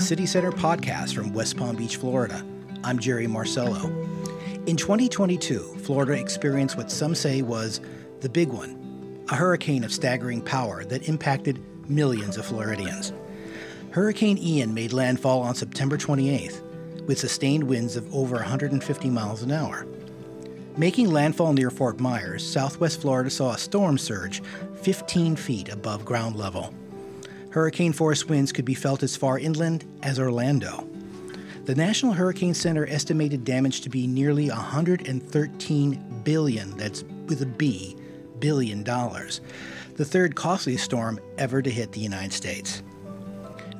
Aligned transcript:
the 0.00 0.06
City 0.06 0.24
Center 0.24 0.50
podcast 0.50 1.14
from 1.14 1.34
West 1.34 1.58
Palm 1.58 1.76
Beach, 1.76 1.96
Florida. 1.96 2.42
I'm 2.84 2.98
Jerry 2.98 3.26
Marcello. 3.26 3.90
In 4.64 4.74
2022, 4.74 5.58
Florida 5.82 6.14
experienced 6.14 6.78
what 6.78 6.90
some 6.90 7.14
say 7.14 7.42
was 7.42 7.82
the 8.20 8.28
big 8.30 8.48
one 8.48 9.26
a 9.30 9.34
hurricane 9.34 9.84
of 9.84 9.92
staggering 9.92 10.40
power 10.40 10.86
that 10.86 11.06
impacted 11.06 11.62
millions 11.90 12.38
of 12.38 12.46
Floridians. 12.46 13.12
Hurricane 13.90 14.38
Ian 14.38 14.72
made 14.72 14.94
landfall 14.94 15.42
on 15.42 15.54
September 15.54 15.98
28th 15.98 16.62
with 17.06 17.18
sustained 17.18 17.64
winds 17.64 17.94
of 17.94 18.10
over 18.14 18.36
150 18.36 19.10
miles 19.10 19.42
an 19.42 19.52
hour. 19.52 19.86
Making 20.78 21.10
landfall 21.10 21.52
near 21.52 21.70
Fort 21.70 22.00
Myers, 22.00 22.50
southwest 22.50 23.02
Florida 23.02 23.28
saw 23.28 23.52
a 23.52 23.58
storm 23.58 23.98
surge 23.98 24.42
15 24.80 25.36
feet 25.36 25.68
above 25.68 26.06
ground 26.06 26.36
level. 26.36 26.72
Hurricane 27.50 27.92
force 27.92 28.26
winds 28.26 28.52
could 28.52 28.64
be 28.64 28.74
felt 28.74 29.02
as 29.02 29.16
far 29.16 29.38
inland 29.38 29.84
as 30.02 30.20
Orlando. 30.20 30.88
The 31.64 31.74
National 31.74 32.12
Hurricane 32.12 32.54
Center 32.54 32.86
estimated 32.86 33.44
damage 33.44 33.80
to 33.80 33.88
be 33.88 34.06
nearly 34.06 34.48
113 34.48 36.22
billion, 36.24 36.76
that's 36.76 37.02
with 37.26 37.42
a 37.42 37.46
B, 37.46 37.96
billion 38.38 38.84
dollars, 38.84 39.40
the 39.96 40.04
third 40.04 40.36
costliest 40.36 40.84
storm 40.84 41.18
ever 41.38 41.60
to 41.60 41.70
hit 41.70 41.90
the 41.90 42.00
United 42.00 42.32
States. 42.32 42.84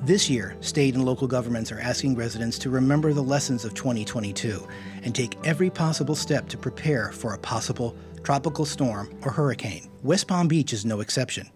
This 0.02 0.28
year, 0.28 0.56
state 0.60 0.94
and 0.94 1.04
local 1.04 1.28
governments 1.28 1.70
are 1.70 1.78
asking 1.78 2.16
residents 2.16 2.58
to 2.60 2.70
remember 2.70 3.12
the 3.12 3.22
lessons 3.22 3.64
of 3.64 3.74
2022 3.74 4.66
and 5.02 5.14
take 5.14 5.36
every 5.44 5.70
possible 5.70 6.16
step 6.16 6.48
to 6.48 6.58
prepare 6.58 7.12
for 7.12 7.34
a 7.34 7.38
possible 7.38 7.94
tropical 8.24 8.64
storm 8.64 9.16
or 9.24 9.30
hurricane. 9.30 9.90
West 10.02 10.26
Palm 10.26 10.48
Beach 10.48 10.72
is 10.72 10.84
no 10.84 11.00
exception. 11.00 11.48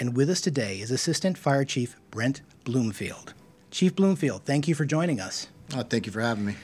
And 0.00 0.16
with 0.16 0.28
us 0.28 0.40
today 0.40 0.80
is 0.80 0.90
Assistant 0.90 1.38
Fire 1.38 1.64
Chief 1.64 1.94
Brent 2.10 2.40
Bloomfield. 2.64 3.34
Chief 3.70 3.94
Bloomfield, 3.94 4.44
thank 4.44 4.66
you 4.66 4.74
for 4.74 4.84
joining 4.84 5.20
us. 5.20 5.46
Oh, 5.76 5.82
thank 5.82 6.06
you 6.06 6.12
for 6.12 6.20
having 6.20 6.44
me. 6.44 6.56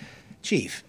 Chief, 0.42 0.82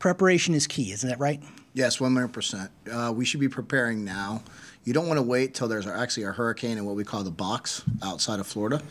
preparation 0.00 0.54
is 0.54 0.66
key, 0.66 0.90
isn't 0.90 1.08
that 1.08 1.20
right? 1.20 1.40
Yes, 1.74 1.98
100%. 1.98 2.70
Uh, 2.90 3.12
we 3.12 3.24
should 3.24 3.40
be 3.40 3.48
preparing 3.48 4.04
now. 4.04 4.42
You 4.84 4.92
don't 4.92 5.06
want 5.06 5.18
to 5.18 5.22
wait 5.22 5.54
till 5.54 5.68
there's 5.68 5.86
actually 5.86 6.24
a 6.24 6.32
hurricane 6.32 6.78
in 6.78 6.84
what 6.84 6.96
we 6.96 7.04
call 7.04 7.22
the 7.22 7.30
box 7.30 7.82
outside 8.02 8.40
of 8.40 8.46
Florida 8.46 8.82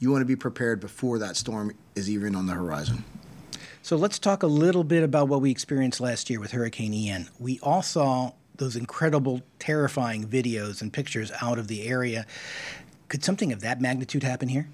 you 0.00 0.10
want 0.10 0.22
to 0.22 0.26
be 0.26 0.34
prepared 0.34 0.80
before 0.80 1.18
that 1.18 1.36
storm 1.36 1.72
is 1.94 2.10
even 2.10 2.34
on 2.34 2.46
the 2.46 2.54
horizon. 2.54 3.04
So 3.82 3.96
let's 3.96 4.18
talk 4.18 4.42
a 4.42 4.46
little 4.46 4.82
bit 4.82 5.04
about 5.04 5.28
what 5.28 5.40
we 5.40 5.50
experienced 5.50 6.00
last 6.00 6.28
year 6.28 6.40
with 6.40 6.50
Hurricane 6.50 6.92
Ian. 6.92 7.28
We 7.38 7.60
all 7.62 7.82
saw 7.82 8.32
those 8.56 8.76
incredible, 9.00 9.40
terrifying 9.58 10.28
videos 10.28 10.82
and 10.82 10.92
pictures 10.92 11.32
out 11.40 11.58
of 11.58 11.68
the 11.68 11.86
area. 11.86 12.26
Could 13.08 13.24
something 13.24 13.50
of 13.50 13.62
that 13.62 13.80
magnitude 13.80 14.22
happen 14.22 14.46
here? 14.46 14.68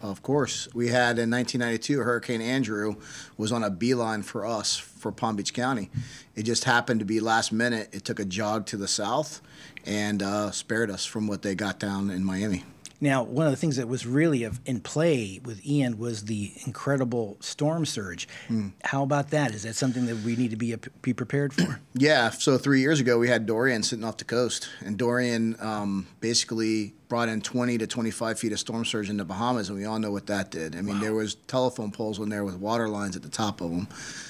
Of 0.00 0.22
course. 0.22 0.66
We 0.72 0.88
had 0.88 1.18
in 1.18 1.30
1992, 1.30 2.00
Hurricane 2.00 2.40
Andrew 2.40 2.96
was 3.36 3.52
on 3.52 3.62
a 3.62 3.68
beeline 3.68 4.22
for 4.22 4.46
us 4.46 4.78
for 4.78 5.12
Palm 5.12 5.36
Beach 5.36 5.52
County. 5.52 5.90
It 6.34 6.44
just 6.44 6.64
happened 6.64 7.00
to 7.00 7.04
be 7.04 7.20
last 7.20 7.52
minute. 7.52 7.90
It 7.92 8.06
took 8.06 8.18
a 8.18 8.24
jog 8.24 8.64
to 8.66 8.78
the 8.78 8.88
south 8.88 9.42
and 9.84 10.22
uh, 10.22 10.52
spared 10.52 10.90
us 10.90 11.04
from 11.04 11.26
what 11.26 11.42
they 11.42 11.54
got 11.54 11.78
down 11.78 12.10
in 12.10 12.24
Miami. 12.24 12.64
Now, 13.00 13.22
one 13.22 13.46
of 13.46 13.52
the 13.52 13.56
things 13.56 13.76
that 13.76 13.88
was 13.88 14.06
really 14.06 14.48
in 14.64 14.80
play 14.80 15.40
with 15.44 15.64
Ian 15.66 15.98
was 15.98 16.24
the 16.24 16.52
incredible 16.64 17.36
storm 17.40 17.84
surge. 17.84 18.26
Mm. 18.48 18.72
How 18.84 19.02
about 19.02 19.30
that? 19.30 19.54
Is 19.54 19.64
that 19.64 19.74
something 19.74 20.06
that 20.06 20.16
we 20.18 20.36
need 20.36 20.50
to 20.50 20.56
be 20.56 20.74
be 21.02 21.12
prepared 21.12 21.52
for? 21.52 21.80
yeah. 21.94 22.30
So 22.30 22.56
three 22.56 22.80
years 22.80 23.00
ago, 23.00 23.18
we 23.18 23.28
had 23.28 23.44
Dorian 23.46 23.82
sitting 23.82 24.04
off 24.04 24.16
the 24.16 24.24
coast, 24.24 24.68
and 24.84 24.96
Dorian 24.96 25.56
um, 25.60 26.06
basically 26.20 26.94
brought 27.08 27.28
in 27.28 27.40
20 27.40 27.78
to 27.78 27.86
25 27.86 28.38
feet 28.38 28.52
of 28.52 28.58
storm 28.58 28.84
surge 28.84 29.10
in 29.10 29.18
the 29.18 29.24
Bahamas, 29.24 29.68
and 29.68 29.78
we 29.78 29.84
all 29.84 29.98
know 29.98 30.10
what 30.10 30.26
that 30.26 30.50
did. 30.50 30.74
I 30.74 30.80
mean, 30.80 30.96
wow. 30.96 31.02
there 31.02 31.14
was 31.14 31.34
telephone 31.46 31.92
poles 31.92 32.18
in 32.18 32.30
there 32.30 32.44
with 32.44 32.56
water 32.56 32.88
lines 32.88 33.14
at 33.14 33.22
the 33.22 33.28
top 33.28 33.60
of 33.60 33.70
them. 33.70 33.88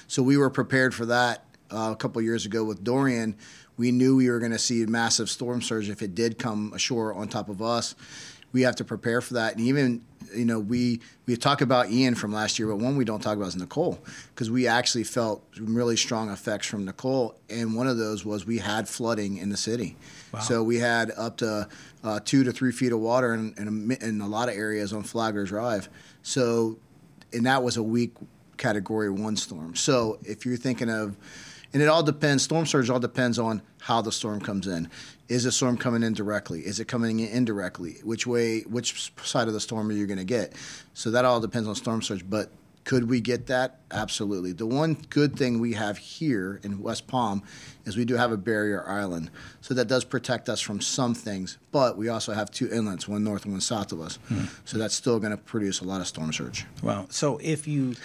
So 0.08 0.22
we 0.22 0.36
were 0.36 0.50
prepared 0.50 0.94
for 0.94 1.06
that 1.06 1.44
uh, 1.70 1.90
a 1.92 1.96
couple 1.96 2.20
years 2.20 2.44
ago 2.44 2.64
with 2.64 2.82
Dorian. 2.82 3.36
We 3.78 3.92
knew 3.92 4.16
we 4.16 4.30
were 4.30 4.38
going 4.38 4.52
to 4.52 4.58
see 4.58 4.82
a 4.82 4.86
massive 4.86 5.28
storm 5.28 5.60
surge 5.60 5.88
if 5.88 6.02
it 6.02 6.14
did 6.14 6.38
come 6.38 6.72
ashore 6.74 7.14
on 7.14 7.28
top 7.28 7.48
of 7.48 7.60
us 7.60 7.94
we 8.52 8.62
have 8.62 8.76
to 8.76 8.84
prepare 8.84 9.20
for 9.20 9.34
that. 9.34 9.56
And 9.56 9.60
even 9.66 10.02
you 10.34 10.44
know 10.44 10.58
we 10.58 11.00
we 11.26 11.36
talk 11.36 11.60
about 11.60 11.90
Ian 11.90 12.14
from 12.14 12.32
last 12.32 12.58
year, 12.58 12.68
but 12.68 12.76
one 12.76 12.96
we 12.96 13.04
don't 13.04 13.20
talk 13.20 13.36
about 13.36 13.48
is 13.48 13.56
Nicole 13.56 13.98
because 14.34 14.50
we 14.50 14.66
actually 14.66 15.04
felt 15.04 15.44
really 15.58 15.96
strong 15.96 16.30
effects 16.30 16.66
from 16.66 16.84
Nicole, 16.84 17.36
and 17.48 17.74
one 17.74 17.86
of 17.86 17.98
those 17.98 18.24
was 18.24 18.46
we 18.46 18.58
had 18.58 18.88
flooding 18.88 19.38
in 19.38 19.50
the 19.50 19.56
city. 19.56 19.96
Wow. 20.32 20.40
So 20.40 20.62
we 20.62 20.78
had 20.78 21.12
up 21.16 21.38
to 21.38 21.68
uh, 22.02 22.20
two 22.24 22.44
to 22.44 22.52
three 22.52 22.72
feet 22.72 22.92
of 22.92 23.00
water 23.00 23.34
in, 23.34 23.54
in 23.56 23.68
a, 23.68 24.04
in 24.04 24.20
a 24.20 24.28
lot 24.28 24.48
of 24.48 24.54
areas 24.54 24.92
on 24.92 25.02
Flagler 25.02 25.44
Drive. 25.44 25.88
So, 26.22 26.78
and 27.32 27.46
that 27.46 27.62
was 27.62 27.76
a 27.76 27.82
weak 27.82 28.12
Category 28.56 29.10
One 29.10 29.36
storm. 29.36 29.74
So 29.74 30.18
if 30.22 30.46
you're 30.46 30.56
thinking 30.56 30.90
of 30.90 31.16
and 31.72 31.82
it 31.82 31.88
all 31.88 32.02
depends. 32.02 32.42
Storm 32.44 32.66
surge 32.66 32.90
all 32.90 33.00
depends 33.00 33.38
on 33.38 33.62
how 33.80 34.00
the 34.02 34.12
storm 34.12 34.40
comes 34.40 34.66
in. 34.66 34.88
Is 35.28 35.44
the 35.44 35.52
storm 35.52 35.76
coming 35.76 36.02
in 36.02 36.12
directly? 36.12 36.60
Is 36.60 36.80
it 36.80 36.86
coming 36.86 37.20
in 37.20 37.28
indirectly? 37.28 37.96
Which 38.04 38.26
way? 38.26 38.60
Which 38.62 39.12
side 39.22 39.48
of 39.48 39.54
the 39.54 39.60
storm 39.60 39.88
are 39.88 39.92
you 39.92 40.06
going 40.06 40.18
to 40.18 40.24
get? 40.24 40.52
So 40.94 41.10
that 41.10 41.24
all 41.24 41.40
depends 41.40 41.68
on 41.68 41.74
storm 41.74 42.02
surge. 42.02 42.28
But 42.28 42.50
could 42.86 43.10
we 43.10 43.20
get 43.20 43.48
that? 43.48 43.80
Absolutely. 43.90 44.52
The 44.52 44.64
one 44.64 44.96
good 45.10 45.36
thing 45.36 45.58
we 45.58 45.72
have 45.72 45.98
here 45.98 46.60
in 46.62 46.80
West 46.80 47.08
Palm 47.08 47.42
is 47.84 47.96
we 47.96 48.04
do 48.04 48.14
have 48.14 48.30
a 48.30 48.36
barrier 48.36 48.88
island. 48.88 49.30
So 49.60 49.74
that 49.74 49.88
does 49.88 50.04
protect 50.04 50.48
us 50.48 50.60
from 50.60 50.80
some 50.80 51.12
things. 51.12 51.58
But 51.72 51.98
we 51.98 52.08
also 52.08 52.32
have 52.32 52.48
two 52.52 52.70
inlets, 52.72 53.08
one 53.08 53.24
north 53.24 53.44
and 53.44 53.52
one 53.52 53.60
south 53.60 53.90
of 53.90 54.00
us. 54.00 54.20
Hmm. 54.28 54.44
So 54.64 54.78
that's 54.78 54.94
still 54.94 55.18
going 55.18 55.32
to 55.32 55.36
produce 55.36 55.80
a 55.80 55.84
lot 55.84 56.00
of 56.00 56.06
storm 56.06 56.32
surge. 56.32 56.64
Well, 56.80 57.08
so 57.10 57.38
if 57.42 57.66
you 57.66 57.96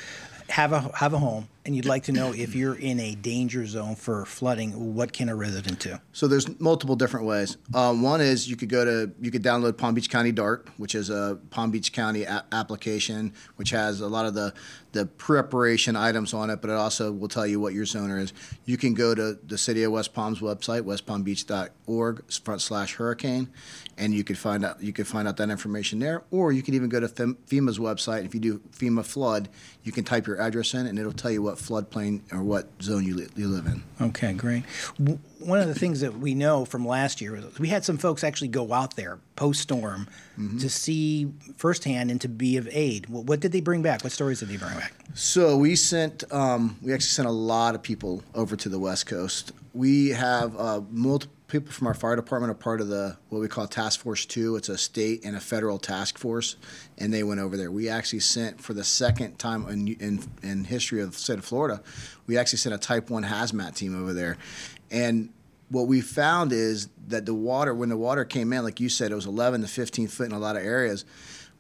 have 0.50 0.74
a 0.74 0.92
have 0.96 1.14
a 1.14 1.20
home 1.20 1.48
and 1.66 1.76
you'd 1.76 1.86
like 1.86 2.04
to 2.04 2.12
know 2.12 2.34
if 2.34 2.56
you're 2.56 2.76
in 2.76 3.00
a 3.00 3.16
danger 3.16 3.66
zone 3.66 3.96
for 3.96 4.26
flooding, 4.26 4.96
what 4.96 5.14
can 5.14 5.30
a 5.30 5.36
resident 5.36 5.80
do? 5.80 5.98
So 6.12 6.28
there's 6.28 6.60
multiple 6.60 6.96
different 6.96 7.26
ways. 7.26 7.58
Um, 7.74 8.02
one 8.02 8.22
is 8.22 8.50
you 8.50 8.56
could 8.56 8.70
go 8.70 8.84
to 8.84 9.12
you 9.20 9.32
could 9.32 9.44
download 9.44 9.78
Palm 9.78 9.94
Beach 9.94 10.10
County 10.10 10.32
DART, 10.32 10.68
which 10.78 10.96
is 10.96 11.10
a 11.10 11.38
Palm 11.52 11.72
Beach 11.72 11.94
County 11.94 12.24
a- 12.24 12.46
application, 12.52 13.34
which 13.58 13.70
has 13.70 14.02
a 14.02 14.08
lot 14.08 14.26
of 14.26 14.34
the 14.34 14.54
the 14.92 15.06
preparation 15.06 15.96
items 15.96 16.34
on 16.34 16.50
it, 16.50 16.62
but 16.62 16.70
it 16.70 16.76
also 16.76 17.12
will 17.12 17.28
tell 17.28 17.48
you 17.48 17.60
what 17.60 17.74
your 17.74 17.86
zoner 17.86 18.20
is. 18.20 18.34
You 18.66 18.78
can 18.78 18.94
go 18.94 19.16
to 19.16 19.38
the 19.46 19.58
City 19.58 19.84
of 19.84 19.92
West 19.92 20.14
Palm's 20.14 20.40
website, 20.40 20.82
westpalmbeach.org 20.82 22.32
front 22.32 22.62
slash 22.62 22.96
hurricane, 22.96 23.50
and 23.98 24.14
you 24.14 24.24
could 24.24 24.38
find 24.38 24.66
out 24.66 24.82
you 24.82 24.94
could 24.94 25.08
find 25.08 25.28
out 25.28 25.38
that 25.38 25.50
information 25.50 26.00
there. 26.00 26.24
Or 26.32 26.52
you 26.52 26.62
can 26.62 26.74
even 26.74 26.90
go 26.90 27.00
to 27.00 27.08
FEMA's 27.08 27.80
website. 27.80 28.26
If 28.26 28.34
you 28.34 28.40
do 28.40 28.60
FEMA 28.72 29.06
flood, 29.06 29.50
you 29.84 29.92
can 29.92 30.04
type 30.04 30.28
your 30.28 30.40
address 30.42 30.74
in, 30.74 30.86
and 30.88 31.00
it'll 31.00 31.12
tell 31.14 31.32
you 31.32 31.42
what 31.42 31.51
floodplain 31.58 32.22
or 32.32 32.44
what 32.44 32.70
zone 32.82 33.06
you, 33.06 33.16
li- 33.16 33.28
you 33.36 33.48
live 33.48 33.66
in. 33.66 33.84
Okay, 34.00 34.34
great. 34.34 34.64
One 35.40 35.60
of 35.60 35.68
the 35.68 35.76
things 35.76 36.02
that 36.02 36.18
we 36.18 36.34
know 36.34 36.66
from 36.66 36.86
last 36.86 37.22
year 37.22 37.34
was 37.34 37.60
we 37.60 37.70
had 37.70 37.84
some 37.84 37.98
folks 37.98 38.24
actually 38.24 38.50
go 38.50 38.74
out 38.74 38.96
there 38.96 39.20
post 39.36 39.62
storm 39.62 40.08
mm-hmm. 40.38 40.58
to 40.60 40.70
see 40.70 41.32
firsthand 41.58 42.12
and 42.12 42.22
to 42.22 42.28
be 42.28 42.58
of 42.58 42.68
aid. 42.72 43.08
What 43.10 43.40
did 43.40 43.52
they 43.52 43.62
bring 43.62 43.82
back? 43.82 44.04
What 44.04 44.14
stories 44.14 44.40
did 44.40 44.50
they 44.50 44.58
bring 44.58 44.74
back? 44.74 44.94
So 45.14 45.58
we 45.58 45.76
sent, 45.76 46.24
um, 46.32 46.78
we 46.82 46.94
actually 46.94 47.08
sent 47.08 47.28
a 47.28 47.32
lot 47.32 47.76
of 47.76 47.82
people 47.82 48.24
over 48.36 48.56
to 48.56 48.70
the 48.70 48.80
West 48.80 49.08
Coast. 49.08 49.52
We 49.74 50.10
have 50.10 50.58
uh, 50.58 50.82
multiple 50.90 51.36
people 51.52 51.72
from 51.74 51.88
our 51.88 51.94
fire 51.94 52.16
department 52.16 52.50
are 52.50 52.56
part 52.56 52.80
of 52.80 52.88
the 52.88 53.18
what 53.30 53.40
we 53.40 53.48
call 53.48 53.68
Task 53.68 54.00
Force 54.00 54.26
Two. 54.26 54.56
It's 54.56 54.70
a 54.70 54.78
state 54.78 55.26
and 55.26 55.36
a 55.36 55.40
federal 55.40 55.78
task 55.78 56.18
force, 56.18 56.56
and 56.98 57.14
they 57.14 57.24
went 57.24 57.42
over 57.42 57.58
there. 57.58 57.70
We 57.70 57.90
actually 57.90 58.22
sent 58.22 58.62
for 58.62 58.74
the 58.74 58.84
second 58.84 59.38
time 59.38 59.68
in 59.68 59.90
in, 59.96 60.24
in 60.42 60.64
history 60.64 61.02
of 61.02 61.12
the 61.12 61.18
state 61.18 61.38
of 61.38 61.46
Florida, 61.46 61.82
we 62.26 62.38
actually 62.38 62.60
sent 62.60 62.74
a 62.74 62.78
Type 62.78 63.10
One 63.10 63.24
hazmat 63.24 63.76
team 63.76 64.02
over 64.02 64.14
there, 64.14 64.38
and 64.90 65.30
what 65.70 65.88
we 65.88 66.02
found 66.02 66.52
is 66.52 66.90
that 67.08 67.26
the 67.26 67.34
water, 67.34 67.74
when 67.74 67.90
the 67.90 67.98
water 67.98 68.26
came 68.26 68.52
in, 68.52 68.64
like 68.64 68.80
you 68.80 68.90
said, 68.90 69.12
it 69.12 69.16
was 69.16 69.26
11 69.26 69.62
to 69.62 69.68
15 69.68 70.08
foot 70.08 70.26
in 70.26 70.34
a 70.34 70.40
lot 70.40 70.58
of 70.58 70.64
areas 70.64 71.06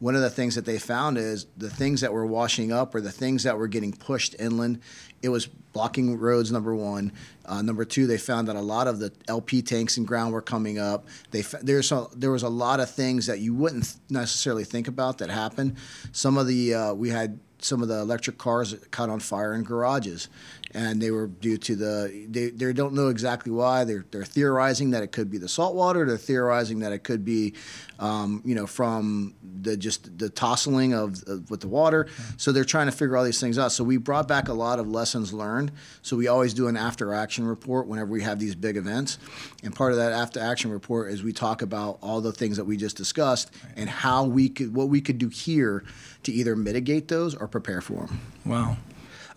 one 0.02 0.16
of 0.16 0.22
the 0.22 0.32
things 0.32 0.56
that 0.56 0.66
they 0.66 0.80
found 0.80 1.20
is 1.20 1.46
the 1.58 1.70
things 1.70 2.02
that 2.02 2.12
were 2.12 2.26
washing 2.26 2.72
up 2.72 2.96
or 2.96 3.02
the 3.02 3.12
things 3.12 3.44
that 3.44 3.56
were 3.56 3.68
getting 3.68 3.94
pushed 3.94 4.36
inland, 4.40 4.82
it 5.22 5.30
was 5.30 5.46
blocking 5.46 6.18
roads. 6.18 6.52
Number 6.52 6.76
one, 6.76 7.12
uh, 7.46 7.62
number 7.62 7.86
two, 7.86 8.08
they 8.08 8.18
found 8.18 8.48
that 8.48 8.56
a 8.56 8.62
lot 8.62 8.88
of 8.88 8.98
the 8.98 9.14
LP 9.28 9.62
tanks 9.62 9.98
and 9.98 10.08
ground 10.08 10.34
were 10.34 10.42
coming 10.42 10.80
up. 10.80 11.08
They 11.30 11.44
there's 11.62 11.92
a, 11.92 12.08
there 12.16 12.32
was 12.32 12.42
a 12.42 12.50
lot 12.50 12.80
of 12.80 12.90
things 12.90 13.28
that 13.28 13.40
you 13.40 13.54
wouldn't 13.54 13.94
necessarily 14.10 14.64
think 14.64 14.88
about 14.88 15.20
that 15.20 15.30
happened. 15.30 15.78
Some 16.12 16.36
of 16.36 16.48
the 16.48 16.74
uh, 16.74 16.94
we 16.96 17.10
had 17.10 17.40
some 17.60 17.84
of 17.84 17.88
the 17.88 18.00
electric 18.00 18.40
cars 18.40 18.74
caught 18.90 19.10
on 19.10 19.20
fire 19.20 19.54
in 19.54 19.62
garages, 19.62 20.30
and 20.74 21.02
they 21.02 21.12
were 21.12 21.28
due 21.28 21.58
to 21.58 21.76
the 21.76 22.28
they, 22.30 22.50
they 22.50 22.74
don't 22.74 22.94
know 22.94 23.10
exactly 23.10 23.52
why. 23.52 23.84
They're 23.84 24.06
they're 24.12 24.24
theorizing 24.26 24.92
that 24.92 25.04
it 25.04 25.12
could 25.12 25.30
be 25.30 25.38
the 25.38 25.48
salt 25.48 25.76
water. 25.76 26.06
They're 26.06 26.18
theorizing 26.18 26.80
that 26.80 26.92
it 26.92 27.04
could 27.04 27.26
be, 27.26 27.54
um, 28.00 28.42
you 28.46 28.56
know, 28.56 28.68
from 28.68 29.36
the 29.62 29.78
just 29.78 30.18
the 30.18 30.30
tossing 30.30 30.94
of, 30.94 31.24
of 31.28 31.50
with 31.50 31.62
the 31.62 31.68
water. 31.68 32.08
So 32.38 32.52
they're 32.52 32.64
trying 32.64 32.88
to 32.88 32.92
figure 32.92 33.18
all 33.18 33.24
these 33.24 33.40
things 33.40 33.58
out. 33.58 33.72
So 33.72 33.84
we 33.84 33.98
brought 33.98 34.28
back 34.28 34.48
a 34.48 34.54
lot 34.54 34.80
of 34.80 34.88
lessons 34.88 35.34
learned. 35.34 35.72
So 36.02 36.16
we 36.16 36.28
always 36.28 36.54
do 36.54 36.68
an 36.68 36.78
after 36.78 37.14
action 37.14 37.46
report 37.46 37.88
whenever 37.88 38.12
we 38.12 38.22
have 38.24 38.40
these 38.40 38.56
big 38.56 38.78
events, 38.78 39.18
and 39.64 39.76
part 39.76 39.92
of 39.92 39.98
that 39.98 40.12
after 40.12 40.40
action 40.40 40.72
report 40.72 41.12
is 41.12 41.24
we 41.24 41.34
talk 41.34 41.62
about 41.62 41.98
all 42.02 42.22
the 42.22 42.32
things 42.32 42.58
that 42.58 42.66
we 42.66 42.78
just 42.78 42.98
discussed 42.98 43.52
and 43.76 43.90
how 43.90 44.26
we 44.26 44.50
could 44.50 44.74
what 44.74 44.90
we 44.90 45.02
could 45.02 45.18
do 45.18 45.30
here 45.30 45.84
to 46.24 46.32
either 46.32 46.56
mitigate 46.56 47.08
those 47.08 47.36
or 47.36 47.48
prepare 47.48 47.82
for 47.82 48.06
them. 48.06 48.22
Wow. 48.46 48.78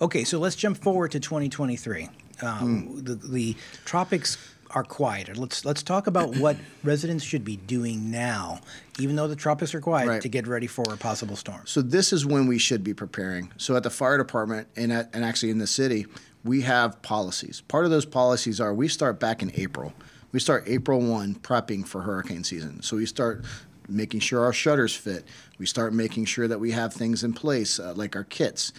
Okay, 0.01 0.25
so 0.25 0.39
let's 0.39 0.57
jump 0.57 0.77
forward 0.79 1.13
to 1.13 1.21
2023. 1.21 2.09
Um, 2.43 2.83
Hmm. 2.87 3.05
the, 3.05 3.15
the 3.15 3.57
tropics 3.85 4.37
are 4.71 4.83
quieter. 4.83 5.35
Let's 5.37 5.65
let's 5.65 5.83
talk 5.85 6.07
about 6.09 6.37
what 6.39 6.57
residents 6.83 7.25
should 7.25 7.45
be 7.45 7.57
doing 7.57 8.11
now, 8.11 8.61
even 8.99 9.15
though 9.15 9.29
the 9.29 9.37
tropics 9.37 9.73
are 9.75 9.81
quiet, 9.81 10.09
Right. 10.09 10.23
to 10.23 10.29
get 10.29 10.47
ready 10.49 10.67
for 10.67 10.85
a 10.93 10.97
possible 10.97 11.37
storm. 11.37 11.61
So 11.65 11.81
this 11.81 12.13
is 12.13 12.27
when 12.27 12.47
we 12.49 12.59
should 12.59 12.83
be 12.83 12.93
preparing. 12.93 13.53
So 13.57 13.77
at 13.77 13.85
the 13.85 13.91
fire 13.91 14.19
department 14.19 14.67
and 14.77 14.93
at, 14.93 15.11
and 15.15 15.25
actually 15.25 15.51
in 15.51 15.59
the 15.59 15.67
city, 15.69 16.07
we 16.43 16.63
have 16.63 17.01
policies. 17.03 17.61
Part 17.69 17.85
of 17.85 17.91
those 17.93 18.05
policies 18.05 18.61
are 18.61 18.75
we 18.75 18.89
start 18.89 19.21
back 19.21 19.43
in 19.43 19.53
April. 19.55 19.93
We 20.33 20.41
start 20.41 20.65
April 20.67 21.01
1 21.01 21.37
prepping 21.37 21.87
for 21.87 22.03
hurricane 22.03 22.43
season. 22.43 22.83
So 22.83 22.97
we 22.97 23.07
start 23.07 23.45
making 23.89 24.21
sure 24.21 24.45
our 24.45 24.53
shutters 24.53 24.95
fit. 24.95 25.25
We 25.59 25.67
start 25.67 25.93
making 25.93 26.25
sure 26.27 26.49
that 26.49 26.59
we 26.59 26.73
have 26.73 26.93
things 26.93 27.23
in 27.23 27.33
place 27.33 27.79
uh, 27.79 27.95
like 27.95 28.17
our 28.17 28.25
kits. 28.25 28.73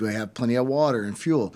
We 0.00 0.12
have 0.12 0.34
plenty 0.34 0.54
of 0.54 0.66
water 0.66 1.04
and 1.04 1.18
fuel. 1.18 1.54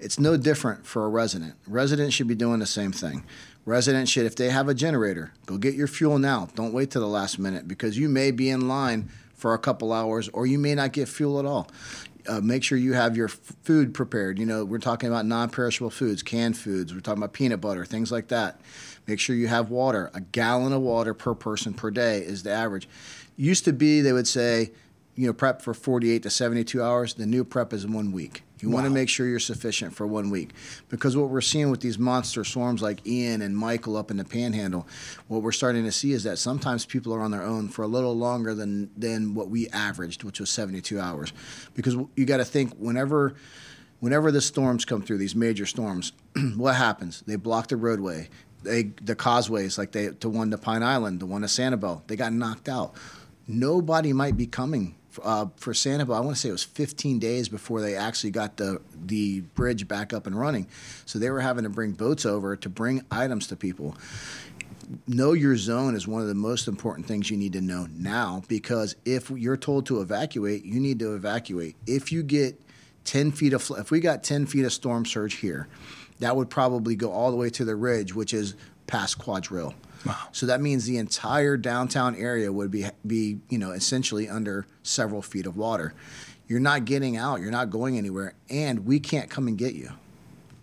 It's 0.00 0.18
no 0.18 0.36
different 0.36 0.86
for 0.86 1.04
a 1.04 1.08
resident. 1.08 1.54
Residents 1.66 2.14
should 2.14 2.28
be 2.28 2.34
doing 2.34 2.60
the 2.60 2.66
same 2.66 2.92
thing. 2.92 3.24
Residents 3.64 4.10
should, 4.10 4.24
if 4.24 4.34
they 4.34 4.48
have 4.48 4.68
a 4.68 4.74
generator, 4.74 5.32
go 5.46 5.58
get 5.58 5.74
your 5.74 5.88
fuel 5.88 6.18
now. 6.18 6.48
Don't 6.54 6.72
wait 6.72 6.90
till 6.90 7.02
the 7.02 7.08
last 7.08 7.38
minute 7.38 7.68
because 7.68 7.98
you 7.98 8.08
may 8.08 8.30
be 8.30 8.48
in 8.48 8.66
line 8.66 9.10
for 9.34 9.54
a 9.54 9.58
couple 9.58 9.92
hours 9.92 10.28
or 10.30 10.46
you 10.46 10.58
may 10.58 10.74
not 10.74 10.92
get 10.92 11.08
fuel 11.08 11.38
at 11.38 11.44
all. 11.44 11.68
Uh, 12.26 12.40
make 12.40 12.62
sure 12.62 12.76
you 12.76 12.92
have 12.92 13.16
your 13.16 13.28
f- 13.28 13.38
food 13.62 13.94
prepared. 13.94 14.38
You 14.38 14.44
know, 14.44 14.64
we're 14.64 14.78
talking 14.78 15.08
about 15.08 15.24
non 15.24 15.48
perishable 15.48 15.90
foods, 15.90 16.22
canned 16.22 16.58
foods, 16.58 16.92
we're 16.92 17.00
talking 17.00 17.22
about 17.22 17.32
peanut 17.32 17.60
butter, 17.60 17.84
things 17.86 18.12
like 18.12 18.28
that. 18.28 18.60
Make 19.08 19.18
sure 19.18 19.34
you 19.34 19.48
have 19.48 19.70
water. 19.70 20.10
A 20.12 20.20
gallon 20.20 20.74
of 20.74 20.82
water 20.82 21.14
per 21.14 21.34
person 21.34 21.72
per 21.72 21.90
day 21.90 22.18
is 22.18 22.42
the 22.42 22.52
average. 22.52 22.86
Used 23.36 23.64
to 23.64 23.72
be, 23.72 24.02
they 24.02 24.12
would 24.12 24.28
say, 24.28 24.70
you 25.14 25.26
know, 25.26 25.32
prep 25.32 25.62
for 25.62 25.72
48 25.72 26.22
to 26.22 26.30
72 26.30 26.82
hours. 26.82 27.14
The 27.14 27.24
new 27.24 27.42
prep 27.42 27.72
is 27.72 27.86
one 27.86 28.12
week. 28.12 28.42
You 28.60 28.70
want 28.70 28.86
to 28.86 28.90
make 28.90 29.08
sure 29.08 29.26
you're 29.26 29.38
sufficient 29.38 29.94
for 29.94 30.04
one 30.04 30.30
week 30.30 30.50
because 30.88 31.16
what 31.16 31.28
we're 31.28 31.40
seeing 31.40 31.70
with 31.70 31.80
these 31.80 31.96
monster 31.96 32.42
storms 32.42 32.82
like 32.82 33.06
Ian 33.06 33.40
and 33.40 33.56
Michael 33.56 33.96
up 33.96 34.10
in 34.10 34.16
the 34.16 34.24
Panhandle, 34.24 34.86
what 35.28 35.42
we're 35.42 35.52
starting 35.52 35.84
to 35.84 35.92
see 35.92 36.12
is 36.12 36.24
that 36.24 36.38
sometimes 36.38 36.84
people 36.84 37.14
are 37.14 37.20
on 37.20 37.30
their 37.30 37.44
own 37.44 37.68
for 37.68 37.82
a 37.82 37.86
little 37.86 38.16
longer 38.16 38.54
than 38.54 38.90
than 38.96 39.32
what 39.32 39.48
we 39.48 39.68
averaged, 39.68 40.24
which 40.24 40.40
was 40.40 40.50
72 40.50 40.98
hours. 40.98 41.32
Because 41.74 41.94
you 42.16 42.26
got 42.26 42.38
to 42.38 42.44
think 42.44 42.74
whenever 42.74 43.36
whenever 44.00 44.30
the 44.30 44.40
storms 44.40 44.84
come 44.84 45.02
through, 45.02 45.18
these 45.18 45.36
major 45.36 45.66
storms, 45.66 46.12
what 46.56 46.74
happens? 46.74 47.22
They 47.26 47.36
block 47.36 47.68
the 47.68 47.76
roadway. 47.76 48.28
They 48.62 48.84
the 49.02 49.14
causeways, 49.14 49.78
like 49.78 49.92
they 49.92 50.08
to 50.08 50.28
one 50.28 50.50
to 50.50 50.58
Pine 50.58 50.82
Island, 50.82 51.20
the 51.20 51.26
one 51.26 51.42
to 51.42 51.46
Sanibel, 51.46 52.02
they 52.06 52.16
got 52.16 52.32
knocked 52.32 52.68
out. 52.68 52.94
Nobody 53.46 54.12
might 54.12 54.36
be 54.36 54.46
coming 54.46 54.96
uh, 55.22 55.46
for 55.56 55.72
Sanibel. 55.72 56.14
I 56.14 56.20
want 56.20 56.36
to 56.36 56.40
say 56.40 56.48
it 56.48 56.52
was 56.52 56.64
15 56.64 57.18
days 57.18 57.48
before 57.48 57.80
they 57.80 57.94
actually 57.94 58.30
got 58.30 58.56
the 58.56 58.80
the 58.94 59.40
bridge 59.40 59.88
back 59.88 60.12
up 60.12 60.26
and 60.26 60.38
running. 60.38 60.66
So 61.06 61.18
they 61.18 61.30
were 61.30 61.40
having 61.40 61.64
to 61.64 61.70
bring 61.70 61.92
boats 61.92 62.26
over 62.26 62.56
to 62.56 62.68
bring 62.68 63.02
items 63.10 63.46
to 63.48 63.56
people 63.56 63.96
know 65.06 65.32
your 65.32 65.56
zone 65.56 65.94
is 65.94 66.06
one 66.06 66.22
of 66.22 66.28
the 66.28 66.34
most 66.34 66.68
important 66.68 67.06
things 67.06 67.30
you 67.30 67.36
need 67.36 67.52
to 67.52 67.60
know 67.60 67.86
now 67.92 68.42
because 68.48 68.96
if 69.04 69.30
you're 69.30 69.56
told 69.56 69.86
to 69.86 70.00
evacuate, 70.00 70.64
you 70.64 70.80
need 70.80 70.98
to 70.98 71.14
evacuate. 71.14 71.76
If 71.86 72.10
you 72.12 72.22
get 72.22 72.60
10 73.04 73.32
feet 73.32 73.52
of, 73.52 73.70
if 73.78 73.90
we 73.90 74.00
got 74.00 74.22
10 74.22 74.46
feet 74.46 74.64
of 74.64 74.72
storm 74.72 75.04
surge 75.04 75.36
here, 75.36 75.68
that 76.18 76.36
would 76.36 76.50
probably 76.50 76.96
go 76.96 77.12
all 77.12 77.30
the 77.30 77.36
way 77.36 77.50
to 77.50 77.64
the 77.64 77.76
ridge, 77.76 78.14
which 78.14 78.34
is 78.34 78.54
past 78.86 79.18
Quadrille. 79.18 79.74
Wow. 80.06 80.16
So 80.32 80.46
that 80.46 80.60
means 80.60 80.86
the 80.86 80.98
entire 80.98 81.56
downtown 81.56 82.14
area 82.16 82.52
would 82.52 82.70
be, 82.70 82.86
be, 83.06 83.38
you 83.48 83.58
know, 83.58 83.72
essentially 83.72 84.28
under 84.28 84.66
several 84.82 85.22
feet 85.22 85.46
of 85.46 85.56
water. 85.56 85.94
You're 86.46 86.60
not 86.60 86.84
getting 86.84 87.16
out, 87.16 87.40
you're 87.40 87.50
not 87.50 87.70
going 87.70 87.98
anywhere, 87.98 88.34
and 88.48 88.86
we 88.86 89.00
can't 89.00 89.28
come 89.28 89.48
and 89.48 89.58
get 89.58 89.74
you, 89.74 89.90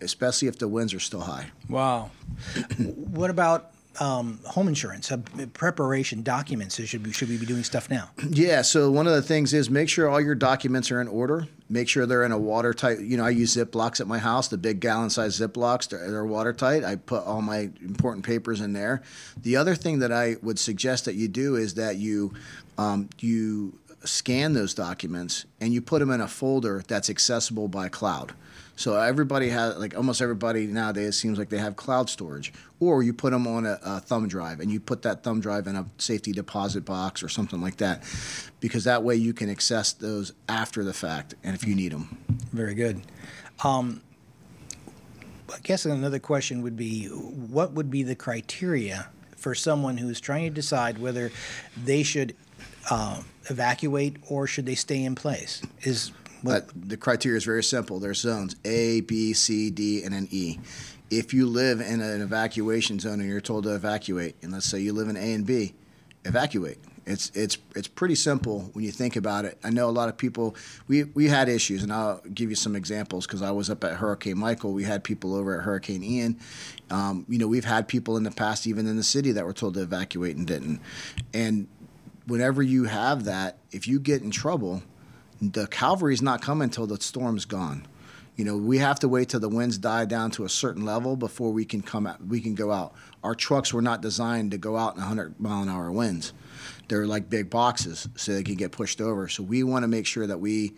especially 0.02 0.48
if 0.48 0.58
the 0.58 0.68
winds 0.68 0.94
are 0.94 1.00
still 1.00 1.22
high. 1.22 1.52
Wow. 1.70 2.12
what 2.80 3.30
about 3.30 3.72
um, 4.00 4.40
home 4.46 4.68
insurance, 4.68 5.12
uh, 5.12 5.18
preparation, 5.54 6.24
documents? 6.24 6.84
Should 6.84 7.06
we, 7.06 7.12
should 7.12 7.30
we 7.30 7.38
be 7.38 7.46
doing 7.46 7.64
stuff 7.64 7.90
now? 7.90 8.10
Yeah, 8.30 8.62
so 8.62 8.90
one 8.90 9.06
of 9.06 9.14
the 9.14 9.22
things 9.22 9.54
is 9.54 9.70
make 9.70 9.90
sure 9.90 10.10
all 10.10 10.22
your 10.22 10.36
documents 10.36 10.92
are 10.92 11.00
in 11.02 11.08
order. 11.08 11.48
Make 11.68 11.90
sure 11.90 12.06
they're 12.06 12.24
in 12.24 12.32
a 12.32 12.38
watertight. 12.38 13.00
You 13.00 13.18
know, 13.18 13.26
I 13.26 13.32
use 13.32 13.56
Ziplocs 13.56 14.00
at 14.00 14.08
my 14.08 14.20
house, 14.20 14.50
the 14.50 14.58
big 14.58 14.80
gallon-sized 14.80 15.42
Ziplocs. 15.42 15.90
They're, 15.90 16.12
they're 16.12 16.26
watertight. 16.26 16.84
I 16.84 16.96
put 16.96 17.24
all 17.24 17.42
my 17.42 17.72
important 17.82 18.24
papers 18.24 18.62
in 18.62 18.74
there. 18.74 19.02
The 19.42 19.56
other 19.56 19.74
thing 19.74 20.00
that 20.00 20.12
I 20.12 20.36
would 20.44 20.60
suggest 20.60 21.06
that 21.06 21.16
you 21.16 21.28
do 21.28 21.56
is 21.56 21.74
that 21.76 21.98
you 21.98 22.34
um, 22.78 23.10
you 23.20 23.80
scan 24.06 24.54
those 24.54 24.74
documents 24.74 25.46
and 25.60 25.74
you 25.74 25.82
put 25.82 26.00
them 26.00 26.12
in 26.12 26.22
a 26.22 26.28
folder 26.28 26.84
that's 26.88 27.10
accessible 27.10 27.68
by 27.68 27.90
cloud. 27.90 28.34
So 28.78 29.00
everybody 29.00 29.50
has, 29.50 29.78
like 29.78 29.96
almost 29.96 30.22
everybody 30.22 30.68
nowadays, 30.68 31.18
seems 31.18 31.40
like 31.40 31.48
they 31.48 31.60
have 31.60 31.78
cloud 31.78 32.10
storage. 32.10 32.52
Or 32.82 33.04
you 33.04 33.14
put 33.14 33.32
them 33.32 33.48
on 33.48 33.66
a, 33.66 33.80
a 33.84 34.00
thumb 34.02 34.28
drive 34.28 34.60
and 34.60 34.70
you 34.70 34.82
put 34.82 35.02
that 35.04 35.24
thumb 35.24 35.40
drive 35.40 35.68
in 35.68 35.78
a 35.78 35.86
safety 35.98 36.34
deposit 36.34 36.84
box 36.84 37.24
or 37.24 37.30
something 37.30 37.62
like 37.62 37.78
that, 37.78 38.04
because 38.60 38.84
that 38.84 39.02
way 39.02 39.16
you 39.16 39.34
can 39.34 39.50
access 39.50 39.94
those 39.94 40.34
after 40.50 40.84
the 40.84 40.94
fact 40.94 41.36
and 41.44 41.56
if 41.56 41.66
you 41.66 41.74
need 41.74 41.94
them. 41.94 42.18
Very 42.52 42.76
good. 42.76 43.02
Um, 43.64 44.02
I 45.54 45.60
guess 45.64 45.86
another 45.86 46.20
question 46.20 46.62
would 46.62 46.76
be 46.76 47.06
what 47.08 47.72
would 47.72 47.90
be 47.90 48.04
the 48.04 48.16
criteria 48.16 49.08
for 49.38 49.56
someone 49.56 49.96
who's 49.98 50.20
trying 50.20 50.44
to 50.44 50.50
decide 50.50 50.98
whether 50.98 51.32
they 51.82 52.04
should 52.04 52.36
uh, 52.90 53.22
evacuate 53.50 54.18
or 54.30 54.48
should 54.48 54.66
they 54.66 54.76
stay 54.76 55.04
in 55.04 55.16
place? 55.16 55.62
Is 55.82 56.12
what, 56.42 56.70
the 56.76 56.98
criteria 56.98 57.38
is 57.38 57.46
very 57.46 57.64
simple. 57.64 58.00
There's 58.00 58.20
zones 58.20 58.56
A, 58.66 59.02
B, 59.02 59.34
C, 59.34 59.70
D, 59.70 60.04
and 60.04 60.14
an 60.14 60.28
E. 60.32 60.60
If 61.10 61.34
you 61.34 61.48
live 61.48 61.82
in 61.82 62.02
an 62.02 62.22
evacuation 62.22 63.00
zone 63.00 63.20
and 63.20 63.30
you're 63.30 63.42
told 63.42 63.64
to 63.66 63.76
evacuate, 63.76 64.36
and 64.42 64.52
let's 64.52 64.66
say 64.66 64.80
you 64.80 64.94
live 64.94 65.08
in 65.08 65.18
A 65.18 65.34
and 65.34 65.46
B, 65.46 65.74
evacuate. 66.26 66.80
It's 67.08 67.32
it's 67.36 67.60
it's 67.76 67.88
pretty 67.88 68.16
simple 68.16 68.72
when 68.74 68.84
you 68.84 68.92
think 68.92 69.16
about 69.16 69.46
it. 69.46 69.60
I 69.64 69.70
know 69.70 69.88
a 69.88 69.92
lot 69.92 70.10
of 70.10 70.18
people. 70.18 70.56
We 70.88 71.04
we 71.04 71.28
had 71.28 71.48
issues, 71.48 71.84
and 71.84 71.94
I'll 71.94 72.20
give 72.34 72.50
you 72.50 72.56
some 72.56 72.76
examples 72.76 73.28
because 73.28 73.44
I 73.44 73.52
was 73.52 73.70
up 73.70 73.84
at 73.84 73.94
Hurricane 73.94 74.40
Michael. 74.40 74.74
We 74.74 74.84
had 74.84 75.04
people 75.04 75.36
over 75.36 75.56
at 75.60 75.64
Hurricane 75.64 76.04
Ian. 76.04 76.40
Um, 76.90 77.24
you 77.30 77.38
know, 77.38 77.48
we've 77.48 77.66
had 77.66 77.88
people 77.88 78.18
in 78.18 78.24
the 78.24 78.32
past, 78.32 78.66
even 78.66 78.88
in 78.88 78.96
the 78.98 79.04
city, 79.04 79.32
that 79.34 79.46
were 79.46 79.54
told 79.54 79.76
to 79.76 79.84
evacuate 79.84 80.36
and 80.36 80.48
didn't. 80.48 80.82
And 81.32 81.68
whenever 82.28 82.62
you 82.62 82.86
have 82.86 83.26
that, 83.26 83.58
if 83.72 83.88
you 83.88 84.00
get 84.00 84.22
in 84.22 84.32
trouble, 84.32 84.84
the 85.42 85.68
cavalry's 85.68 86.22
not 86.22 86.42
coming 86.42 86.66
until 86.66 86.88
the 86.88 87.00
storm's 87.00 87.46
gone. 87.46 87.88
You 88.36 88.44
know, 88.44 88.58
we 88.58 88.80
have 88.80 89.00
to 89.00 89.08
wait 89.08 89.30
till 89.30 89.40
the 89.40 89.48
winds 89.48 89.78
die 89.78 90.06
down 90.06 90.32
to 90.32 90.44
a 90.44 90.50
certain 90.50 90.84
level 90.84 91.16
before 91.16 91.52
we 91.52 91.64
can 91.64 91.82
come 91.82 92.06
out. 92.06 92.26
We 92.26 92.42
can 92.42 92.54
go 92.54 92.72
out. 92.72 92.94
Our 93.24 93.34
trucks 93.34 93.74
were 93.74 93.82
not 93.82 94.02
designed 94.02 94.52
to 94.52 94.58
go 94.58 94.76
out 94.76 94.96
in 94.96 95.00
100 95.00 95.40
mile 95.40 95.64
an 95.64 95.70
hour 95.70 95.90
winds. 95.90 96.34
They're 96.90 97.08
like 97.08 97.30
big 97.30 97.50
boxes, 97.50 98.10
so 98.16 98.34
they 98.34 98.44
can 98.44 98.56
get 98.56 98.74
pushed 98.74 99.00
over. 99.00 99.30
So 99.30 99.42
we 99.42 99.64
want 99.64 99.84
to 99.84 99.88
make 99.88 100.06
sure 100.06 100.28
that 100.28 100.40
we 100.40 100.74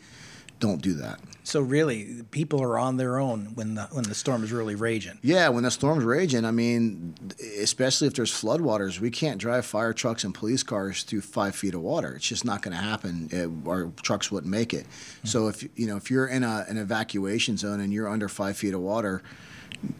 don't 0.59 0.81
do 0.81 0.93
that. 0.95 1.19
so 1.43 1.61
really, 1.61 2.23
people 2.31 2.61
are 2.61 2.77
on 2.77 2.97
their 2.97 3.19
own 3.19 3.51
when 3.55 3.75
the 3.75 3.83
when 3.91 4.03
the 4.03 4.15
storm 4.15 4.43
is 4.43 4.51
really 4.51 4.75
raging. 4.75 5.17
Yeah, 5.21 5.49
when 5.49 5.63
the 5.63 5.71
storm's 5.71 6.03
raging, 6.03 6.45
I 6.45 6.51
mean, 6.51 7.15
especially 7.59 8.07
if 8.07 8.15
there's 8.15 8.31
floodwaters, 8.31 8.99
we 8.99 9.11
can't 9.11 9.39
drive 9.39 9.65
fire 9.65 9.93
trucks 9.93 10.23
and 10.23 10.33
police 10.33 10.63
cars 10.63 11.03
through 11.03 11.21
five 11.21 11.55
feet 11.55 11.73
of 11.73 11.81
water. 11.81 12.15
It's 12.15 12.27
just 12.27 12.45
not 12.45 12.61
going 12.61 12.75
to 12.75 12.83
happen. 12.83 13.29
It, 13.31 13.49
our 13.67 13.91
trucks 14.01 14.31
wouldn't 14.31 14.51
make 14.51 14.73
it. 14.73 14.85
Mm-hmm. 14.85 15.27
So 15.27 15.47
if 15.47 15.63
you 15.75 15.87
know 15.87 15.97
if 15.97 16.09
you're 16.11 16.27
in 16.27 16.43
a, 16.43 16.65
an 16.67 16.77
evacuation 16.77 17.57
zone 17.57 17.79
and 17.79 17.93
you're 17.93 18.09
under 18.09 18.27
five 18.27 18.57
feet 18.57 18.73
of 18.73 18.81
water, 18.81 19.21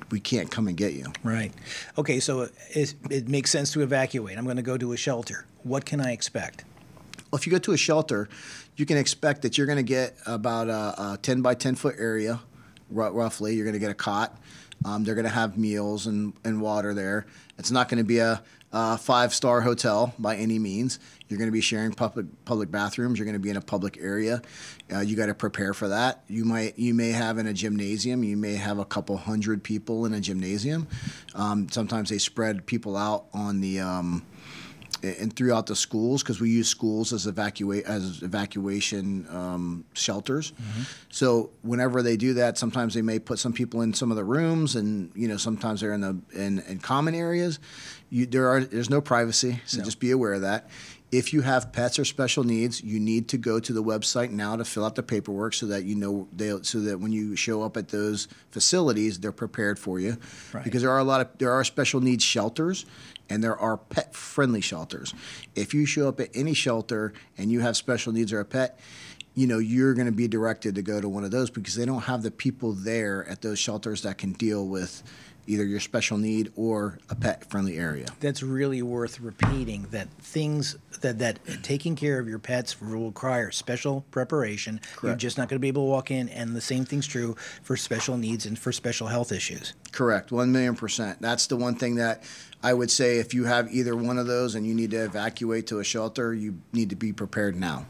we 0.10 0.20
can't 0.20 0.50
come 0.50 0.68
and 0.68 0.76
get 0.76 0.94
you. 0.94 1.06
Right. 1.24 1.54
Okay, 1.98 2.20
so 2.20 2.50
it, 2.72 2.96
it 3.10 3.28
makes 3.28 3.52
sense 3.52 3.72
to 3.74 3.82
evacuate. 3.82 4.38
I'm 4.38 4.46
going 4.46 4.58
to 4.58 4.64
go 4.64 4.78
to 4.78 4.94
a 4.94 4.98
shelter. 4.98 5.46
What 5.64 5.86
can 5.86 6.02
I 6.02 6.14
expect? 6.14 6.64
Well, 7.32 7.38
if 7.38 7.46
you 7.46 7.52
go 7.52 7.60
to 7.60 7.74
a 7.74 7.78
shelter, 7.78 8.30
you 8.78 8.86
can 8.86 8.98
expect 8.98 9.42
that 9.42 9.58
you're 9.58 9.68
going 9.68 9.78
to 9.78 9.84
get 9.84 10.16
about 10.26 10.70
a, 10.70 11.14
a 11.14 11.20
10 11.22 11.42
by 11.42 11.56
10 11.56 11.76
foot 11.76 11.96
area, 11.98 12.40
r- 12.96 13.12
roughly. 13.12 13.56
You're 13.56 13.66
going 13.66 13.74
to 13.74 13.80
get 13.80 13.92
a 13.92 13.96
cot. 13.96 14.40
Um, 14.86 15.04
they're 15.04 15.16
going 15.16 15.26
to 15.26 15.32
have 15.32 15.58
meals 15.58 16.06
and, 16.06 16.34
and 16.46 16.62
water 16.62 16.94
there. 16.94 17.26
It's 17.58 17.72
not 17.72 17.90
going 17.90 17.98
to 17.98 18.04
be 18.04 18.20
a, 18.20 18.42
uh, 18.72 18.98
five 18.98 19.34
star 19.34 19.62
hotel 19.62 20.14
by 20.20 20.36
any 20.36 20.60
means. 20.60 21.00
You're 21.28 21.38
going 21.38 21.48
to 21.48 21.54
be 21.54 21.62
sharing 21.62 21.94
public 21.94 22.26
public 22.46 22.70
bathrooms. 22.72 23.18
You're 23.18 23.26
going 23.26 23.34
to 23.34 23.40
be 23.40 23.50
in 23.50 23.58
a 23.58 23.62
public 23.62 23.98
area. 24.00 24.42
Uh, 24.94 25.00
you 25.00 25.16
got 25.16 25.28
to 25.28 25.34
prepare 25.34 25.74
for 25.74 25.88
that. 25.88 26.24
You 26.28 26.46
might 26.46 26.78
you 26.78 26.94
may 26.94 27.12
have 27.12 27.38
in 27.38 27.48
a 27.48 27.54
gymnasium. 27.54 28.24
You 28.24 28.38
may 28.38 28.56
have 28.56 28.80
a 28.80 28.86
couple 28.86 29.18
hundred 29.18 29.64
people 29.64 30.06
in 30.06 30.14
a 30.14 30.20
gymnasium. 30.20 30.88
Um, 31.36 31.70
sometimes 31.70 32.10
they 32.10 32.18
spread 32.18 32.66
people 32.66 32.98
out 32.98 33.26
on 33.34 33.62
the. 33.62 33.80
Um, 33.80 34.26
and 35.04 35.36
throughout 35.36 35.68
the 35.68 35.76
schools 35.76 36.24
because 36.24 36.40
we 36.40 36.50
use 36.50 36.68
schools 36.68 37.14
as 37.14 37.28
evacuate 37.28 37.86
as 37.86 38.22
evacuation 38.24 39.28
um, 39.30 39.86
shelters. 39.94 40.52
Mm-hmm. 40.52 40.82
So 41.10 41.52
whenever 41.62 42.02
they 42.02 42.18
do 42.18 42.34
that, 42.36 42.58
sometimes 42.58 42.94
they 42.94 43.02
may 43.02 43.20
put 43.20 43.40
some 43.40 43.54
people 43.54 43.82
in 43.82 43.94
some 43.94 44.12
of 44.12 44.18
the 44.18 44.24
rooms, 44.24 44.76
and 44.76 45.12
you 45.16 45.28
know 45.28 45.38
sometimes 45.38 45.82
they're 45.82 45.94
in 45.94 46.02
the 46.02 46.18
in, 46.34 46.60
in 46.60 46.80
common 46.80 47.16
areas. 47.16 47.60
You, 48.10 48.26
there 48.26 48.48
are 48.48 48.62
there's 48.62 48.90
no 48.90 49.02
privacy, 49.02 49.60
so 49.66 49.80
no. 49.80 49.84
just 49.84 50.00
be 50.00 50.12
aware 50.12 50.34
of 50.34 50.42
that. 50.42 50.70
If 51.10 51.32
you 51.32 51.42
have 51.42 51.72
pets 51.72 51.98
or 52.00 52.06
special 52.06 52.44
needs, 52.44 52.84
you 52.84 53.00
need 53.00 53.30
to 53.30 53.38
go 53.38 53.62
to 53.62 53.72
the 53.72 53.82
website 53.82 54.30
now 54.30 54.58
to 54.58 54.66
fill 54.66 54.84
out 54.84 54.96
the 54.96 55.04
paperwork 55.04 55.54
so 55.54 55.66
that 55.68 55.86
you 55.86 55.96
know 55.96 56.28
they 56.36 56.52
so 56.64 56.82
that 56.82 57.00
when 57.00 57.14
you 57.14 57.36
show 57.38 57.64
up 57.64 57.78
at 57.78 57.90
those 57.90 58.28
facilities, 58.52 59.20
they're 59.20 59.32
prepared 59.32 59.80
for 59.80 60.00
you. 60.00 60.18
Right. 60.52 60.66
Because 60.66 60.82
there 60.82 60.92
are 60.92 61.00
a 61.00 61.06
lot 61.06 61.22
of 61.22 61.30
there 61.38 61.54
are 61.54 61.64
special 61.64 62.02
needs 62.02 62.24
shelters 62.24 62.86
and 63.30 63.44
there 63.44 63.58
are 63.58 63.78
pet 63.78 64.14
friendly 64.16 64.62
shelters. 64.62 65.14
If 65.56 65.74
you 65.74 65.86
show 65.86 66.10
up 66.10 66.20
at 66.20 66.30
any 66.34 66.54
shelter 66.54 67.14
and 67.38 67.52
you 67.52 67.62
have 67.62 67.78
special 67.78 68.12
needs 68.12 68.34
or 68.34 68.42
a 68.42 68.46
pet, 68.46 68.80
you 69.34 69.48
know 69.48 69.60
you're 69.60 69.94
going 69.94 70.08
to 70.08 70.12
be 70.12 70.28
directed 70.28 70.76
to 70.76 70.82
go 70.82 71.00
to 71.00 71.08
one 71.08 71.24
of 71.24 71.32
those 71.32 71.50
because 71.50 71.76
they 71.76 71.86
don't 71.86 72.02
have 72.02 72.24
the 72.24 72.32
people 72.32 72.74
there 72.74 73.26
at 73.30 73.42
those 73.42 73.60
shelters 73.60 74.02
that 74.02 74.18
can 74.18 74.34
deal 74.34 74.68
with 74.68 75.04
either 75.48 75.66
your 75.66 75.80
special 75.80 76.18
need 76.18 76.52
or 76.56 77.00
a 77.10 77.16
pet 77.16 77.50
friendly 77.50 77.78
area. 77.78 78.08
That's 78.20 78.44
really 78.44 78.82
worth 78.82 79.20
repeating 79.20 79.88
that 79.92 80.10
things 80.20 80.78
that, 81.02 81.20
that 81.20 81.40
taking 81.64 81.96
care 81.96 82.20
of 82.20 82.28
your 82.28 82.40
pets 82.40 82.80
will 82.82 83.08
require 83.08 83.52
special 83.52 84.06
preparation. 84.12 84.80
Correct. 84.96 85.04
You're 85.04 85.16
just 85.16 85.38
not 85.38 85.50
going 85.50 85.58
to 85.58 85.62
be 85.62 85.68
able 85.68 85.84
to 85.84 85.90
walk 85.90 86.12
in, 86.12 86.30
and 86.30 86.56
the 86.56 86.62
same 86.62 86.86
thing's 86.86 87.08
true 87.08 87.36
for 87.64 87.78
special 87.78 88.18
needs 88.18 88.46
and 88.46 88.58
for 88.58 88.72
special 88.72 89.08
health 89.08 89.32
issues. 89.32 89.74
Correct, 89.92 90.32
1 90.32 90.52
million 90.52 90.76
percent. 90.76 91.22
That's 91.22 91.48
the 91.48 91.56
one 91.56 91.76
thing 91.76 91.96
that 91.96 92.24
I 92.62 92.74
would 92.74 92.92
say 92.92 93.20
if 93.20 93.34
you 93.34 93.46
have 93.46 93.72
either 93.72 93.96
one 93.96 94.18
of 94.18 94.28
those 94.28 94.56
and 94.56 94.66
you 94.66 94.74
need 94.74 94.92
to 94.92 95.04
evacuate 95.04 95.68
to 95.68 95.80
a 95.80 95.84
shelter, 95.84 96.34
you 96.34 96.60
need 96.74 96.90
to 96.90 96.96
be 96.96 97.14
prepared 97.14 97.56
now. 97.56 97.86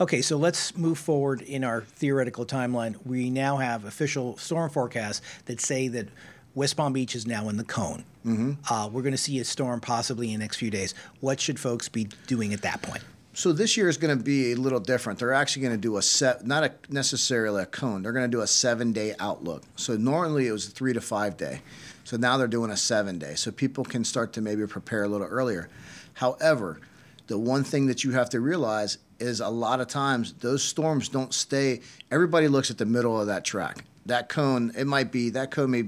Okay, 0.00 0.22
so 0.22 0.36
let's 0.36 0.76
move 0.76 0.98
forward 0.98 1.42
in 1.42 1.64
our 1.64 1.82
theoretical 1.82 2.46
timeline. 2.46 2.96
We 3.04 3.30
now 3.30 3.56
have 3.56 3.84
official 3.84 4.36
storm 4.36 4.70
forecasts 4.70 5.22
that 5.46 5.60
say 5.60 5.88
that 5.88 6.08
West 6.56 6.74
Palm 6.74 6.94
Beach 6.94 7.14
is 7.14 7.26
now 7.26 7.50
in 7.50 7.58
the 7.58 7.64
cone. 7.64 8.02
Mm-hmm. 8.24 8.52
Uh, 8.72 8.88
we're 8.88 9.02
going 9.02 9.12
to 9.12 9.18
see 9.18 9.38
a 9.38 9.44
storm 9.44 9.78
possibly 9.78 10.32
in 10.32 10.40
the 10.40 10.44
next 10.44 10.56
few 10.56 10.70
days. 10.70 10.94
What 11.20 11.38
should 11.38 11.60
folks 11.60 11.88
be 11.88 12.08
doing 12.26 12.54
at 12.54 12.62
that 12.62 12.80
point? 12.80 13.04
So 13.34 13.52
this 13.52 13.76
year 13.76 13.90
is 13.90 13.98
going 13.98 14.16
to 14.16 14.24
be 14.24 14.52
a 14.52 14.56
little 14.56 14.80
different. 14.80 15.18
They're 15.18 15.34
actually 15.34 15.62
going 15.62 15.74
to 15.74 15.80
do 15.80 15.98
a 15.98 16.02
set, 16.02 16.46
not 16.46 16.64
a, 16.64 16.72
necessarily 16.88 17.62
a 17.62 17.66
cone. 17.66 18.02
They're 18.02 18.12
going 18.12 18.28
to 18.28 18.34
do 18.34 18.40
a 18.40 18.46
seven 18.46 18.92
day 18.92 19.14
outlook. 19.20 19.64
So 19.76 19.98
normally 19.98 20.46
it 20.46 20.52
was 20.52 20.66
a 20.66 20.70
three 20.70 20.94
to 20.94 21.00
five 21.02 21.36
day. 21.36 21.60
So 22.04 22.16
now 22.16 22.38
they're 22.38 22.48
doing 22.48 22.70
a 22.70 22.76
seven 22.76 23.18
day. 23.18 23.34
So 23.34 23.50
people 23.50 23.84
can 23.84 24.02
start 24.02 24.32
to 24.32 24.40
maybe 24.40 24.66
prepare 24.66 25.04
a 25.04 25.08
little 25.08 25.26
earlier. 25.26 25.68
However, 26.14 26.80
the 27.26 27.36
one 27.36 27.64
thing 27.64 27.86
that 27.88 28.02
you 28.02 28.12
have 28.12 28.30
to 28.30 28.40
realize 28.40 28.96
is 29.18 29.40
a 29.40 29.48
lot 29.50 29.82
of 29.82 29.88
times 29.88 30.32
those 30.32 30.62
storms 30.62 31.10
don't 31.10 31.34
stay. 31.34 31.82
Everybody 32.10 32.48
looks 32.48 32.70
at 32.70 32.78
the 32.78 32.86
middle 32.86 33.20
of 33.20 33.26
that 33.26 33.44
track. 33.44 33.84
That 34.06 34.30
cone, 34.30 34.72
it 34.78 34.86
might 34.86 35.12
be 35.12 35.30
that 35.30 35.50
cone 35.50 35.72
may 35.72 35.82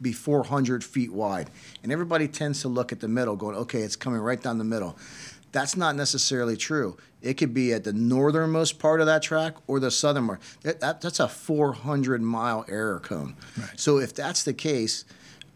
be 0.00 0.12
400 0.12 0.84
feet 0.84 1.12
wide. 1.12 1.50
And 1.82 1.92
everybody 1.92 2.28
tends 2.28 2.60
to 2.62 2.68
look 2.68 2.92
at 2.92 3.00
the 3.00 3.08
middle, 3.08 3.36
going, 3.36 3.56
okay, 3.56 3.80
it's 3.80 3.96
coming 3.96 4.20
right 4.20 4.40
down 4.40 4.58
the 4.58 4.64
middle. 4.64 4.96
That's 5.52 5.76
not 5.76 5.94
necessarily 5.94 6.56
true. 6.56 6.96
It 7.22 7.34
could 7.34 7.54
be 7.54 7.72
at 7.72 7.84
the 7.84 7.92
northernmost 7.92 8.78
part 8.78 9.00
of 9.00 9.06
that 9.06 9.22
track 9.22 9.54
or 9.66 9.78
the 9.80 9.90
southernmost. 9.90 10.62
That, 10.62 10.80
that, 10.80 11.00
that's 11.00 11.20
a 11.20 11.28
400 11.28 12.20
mile 12.20 12.64
error 12.68 13.00
cone. 13.00 13.36
Right. 13.56 13.80
So 13.80 13.98
if 13.98 14.14
that's 14.14 14.42
the 14.42 14.52
case, 14.52 15.04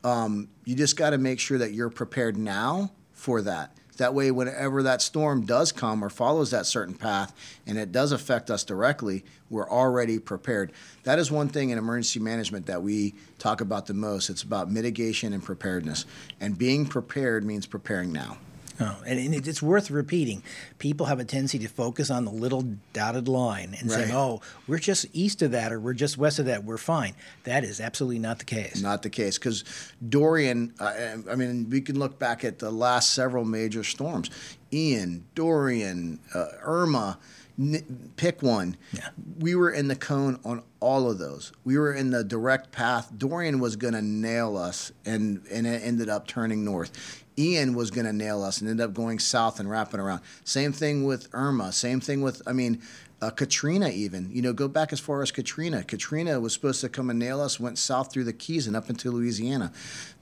um, 0.04 0.49
you 0.64 0.76
just 0.76 0.97
got 0.97 1.11
to 1.11 1.18
make 1.18 1.40
sure 1.40 1.59
that 1.59 1.73
you're 1.73 1.90
prepared 1.90 2.37
now 2.37 2.92
for 3.12 3.42
that. 3.42 3.76
That 3.99 4.14
way, 4.14 4.31
whenever 4.31 4.83
that 4.85 5.02
storm 5.02 5.45
does 5.45 5.73
come 5.73 6.02
or 6.02 6.09
follows 6.09 6.52
that 6.52 6.67
certain 6.67 6.95
path 6.95 7.35
and 7.67 7.76
it 7.76 7.93
does 7.93 8.12
affect 8.12 8.50
us 8.50 8.64
directly, 8.64 9.25
we're 9.50 9.69
already 9.69 10.19
prepared. 10.19 10.73
That 11.02 11.19
is 11.19 11.31
one 11.31 11.49
thing 11.49 11.71
in 11.71 11.78
emergency 11.78 12.21
management 12.21 12.67
that 12.67 12.83
we 12.83 13.14
talk 13.38 13.61
about 13.61 13.87
the 13.87 13.95
most. 13.95 14.31
It's 14.31 14.43
about 14.43 14.71
mitigation 14.71 15.33
and 15.33 15.43
preparedness. 15.43 16.07
And 16.40 16.57
being 16.57 16.87
prepared 16.87 17.45
means 17.45 17.67
preparing 17.67 18.12
now. 18.12 18.38
Oh, 18.80 18.97
and 19.04 19.35
it's 19.35 19.62
worth 19.62 19.90
repeating. 19.90 20.42
People 20.78 21.06
have 21.06 21.18
a 21.18 21.25
tendency 21.25 21.58
to 21.58 21.68
focus 21.68 22.11
on 22.11 22.25
the 22.25 22.30
little 22.30 22.64
dotted 22.92 23.26
line 23.26 23.75
and 23.78 23.90
right. 23.90 24.06
say, 24.06 24.14
"Oh, 24.14 24.40
we're 24.68 24.78
just 24.78 25.06
east 25.12 25.42
of 25.42 25.50
that, 25.50 25.73
or 25.73 25.80
we're 25.80 25.94
just 25.94 26.16
west 26.16 26.38
of 26.38 26.47
that. 26.47 26.64
We're 26.64 26.78
fine." 26.78 27.14
That 27.44 27.64
is 27.64 27.80
absolutely 27.80 28.20
not 28.20 28.38
the 28.38 28.44
case. 28.44 28.80
Not 28.80 29.02
the 29.02 29.11
case 29.11 29.37
because 29.37 29.64
Dorian. 30.08 30.75
Uh, 30.78 31.16
I 31.28 31.35
mean, 31.35 31.68
we 31.70 31.80
can 31.80 31.99
look 31.99 32.18
back 32.18 32.44
at 32.44 32.61
the 32.61 32.70
last 32.70 33.11
several 33.11 33.44
major 33.44 33.82
storms: 33.82 34.30
Ian, 34.73 35.25
Dorian, 35.35 36.20
uh, 36.35 36.47
Irma. 36.62 37.18
N- 37.61 38.12
pick 38.14 38.40
one. 38.40 38.76
Yeah. 38.92 39.08
We 39.40 39.56
were 39.56 39.73
in 39.73 39.88
the 39.88 39.97
cone 39.97 40.38
on 40.44 40.62
all 40.78 41.11
of 41.11 41.18
those. 41.18 41.50
We 41.64 41.76
were 41.76 41.92
in 41.92 42.11
the 42.11 42.23
direct 42.23 42.70
path. 42.70 43.11
Dorian 43.18 43.58
was 43.58 43.75
going 43.75 43.94
to 43.94 44.02
nail 44.02 44.56
us, 44.56 44.92
and 45.04 45.44
and 45.50 45.66
it 45.66 45.82
ended 45.82 46.08
up 46.08 46.28
turning 46.28 46.64
north. 46.64 47.25
Ian 47.38 47.75
was 47.75 47.90
going 47.90 48.07
to 48.07 48.12
nail 48.12 48.42
us 48.42 48.61
and 48.61 48.68
end 48.68 48.80
up 48.80 48.92
going 48.92 49.18
south 49.18 49.61
and 49.61 49.71
wrapping 49.71 50.00
around. 50.00 50.21
Same 50.45 50.73
thing 50.73 51.04
with 51.04 51.28
Irma. 51.33 51.73
Same 51.73 52.00
thing 52.00 52.21
with, 52.21 52.42
I 52.47 52.52
mean, 52.52 52.83
uh, 53.21 53.30
Katrina, 53.30 53.88
even. 53.88 54.30
You 54.33 54.42
know, 54.42 54.52
go 54.52 54.68
back 54.68 54.92
as 54.92 55.00
far 55.00 55.23
as 55.23 55.30
Katrina. 55.30 55.83
Katrina 55.83 56.38
was 56.40 56.52
supposed 56.52 56.80
to 56.83 56.88
come 56.88 57.11
and 57.11 57.18
nail 57.18 57.40
us, 57.40 57.59
went 57.59 57.78
south 57.78 58.12
through 58.12 58.25
the 58.25 58.33
Keys 58.33 58.66
and 58.66 58.76
up 58.76 58.90
into 58.90 59.11
Louisiana. 59.11 59.73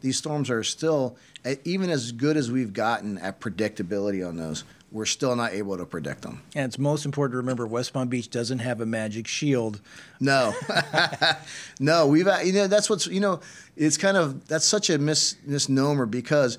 These 0.00 0.16
storms 0.16 0.50
are 0.50 0.62
still, 0.62 1.16
even 1.64 1.90
as 1.90 2.12
good 2.12 2.36
as 2.36 2.50
we've 2.50 2.72
gotten 2.72 3.18
at 3.18 3.40
predictability 3.40 4.26
on 4.26 4.36
those, 4.36 4.64
we're 4.92 5.04
still 5.04 5.36
not 5.36 5.52
able 5.52 5.76
to 5.76 5.84
predict 5.84 6.22
them. 6.22 6.42
And 6.54 6.64
it's 6.64 6.78
most 6.78 7.04
important 7.04 7.32
to 7.34 7.36
remember 7.38 7.66
West 7.66 7.92
Palm 7.92 8.08
Beach 8.08 8.30
doesn't 8.30 8.60
have 8.60 8.80
a 8.80 8.86
magic 8.86 9.26
shield. 9.26 9.80
No, 10.20 10.54
no, 11.80 12.06
we've 12.06 12.28
you 12.44 12.52
know 12.52 12.66
that's 12.66 12.88
what's 12.88 13.06
you 13.06 13.20
know 13.20 13.40
it's 13.76 13.98
kind 13.98 14.16
of 14.16 14.46
that's 14.46 14.64
such 14.64 14.88
a 14.88 14.96
mis, 14.96 15.36
misnomer 15.44 16.06
because 16.06 16.58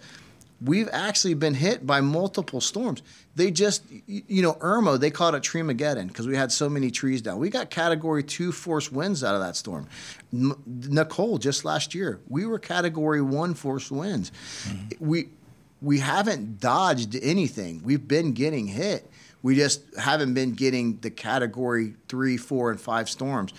we've 0.61 0.89
actually 0.91 1.35
been 1.35 1.53
hit 1.53 1.85
by 1.85 2.01
multiple 2.01 2.61
storms. 2.61 3.03
They 3.35 3.51
just, 3.51 3.83
you 4.07 4.41
know, 4.41 4.57
Irma, 4.59 4.97
they 4.97 5.11
called 5.11 5.35
it 5.35 5.43
Treemageddon 5.43 6.07
because 6.07 6.27
we 6.27 6.35
had 6.35 6.51
so 6.51 6.69
many 6.69 6.89
trees 6.89 7.21
down. 7.21 7.37
We 7.37 7.49
got 7.49 7.69
category 7.69 8.23
two 8.23 8.51
force 8.51 8.91
winds 8.91 9.23
out 9.23 9.35
of 9.35 9.41
that 9.41 9.55
storm. 9.55 9.87
Nicole, 10.31 11.37
just 11.37 11.63
last 11.63 11.93
year, 11.93 12.19
we 12.27 12.45
were 12.45 12.59
category 12.59 13.21
one 13.21 13.53
force 13.53 13.91
winds. 13.91 14.31
Mm-hmm. 14.63 15.07
We, 15.07 15.29
we 15.81 15.99
haven't 15.99 16.59
dodged 16.59 17.15
anything. 17.21 17.83
We've 17.83 18.07
been 18.07 18.33
getting 18.33 18.67
hit. 18.67 19.09
We 19.43 19.55
just 19.55 19.95
haven't 19.95 20.33
been 20.33 20.53
getting 20.53 20.97
the 20.97 21.11
category 21.11 21.93
three, 22.09 22.37
four, 22.37 22.71
and 22.71 22.81
five 22.81 23.07
storms. 23.09 23.53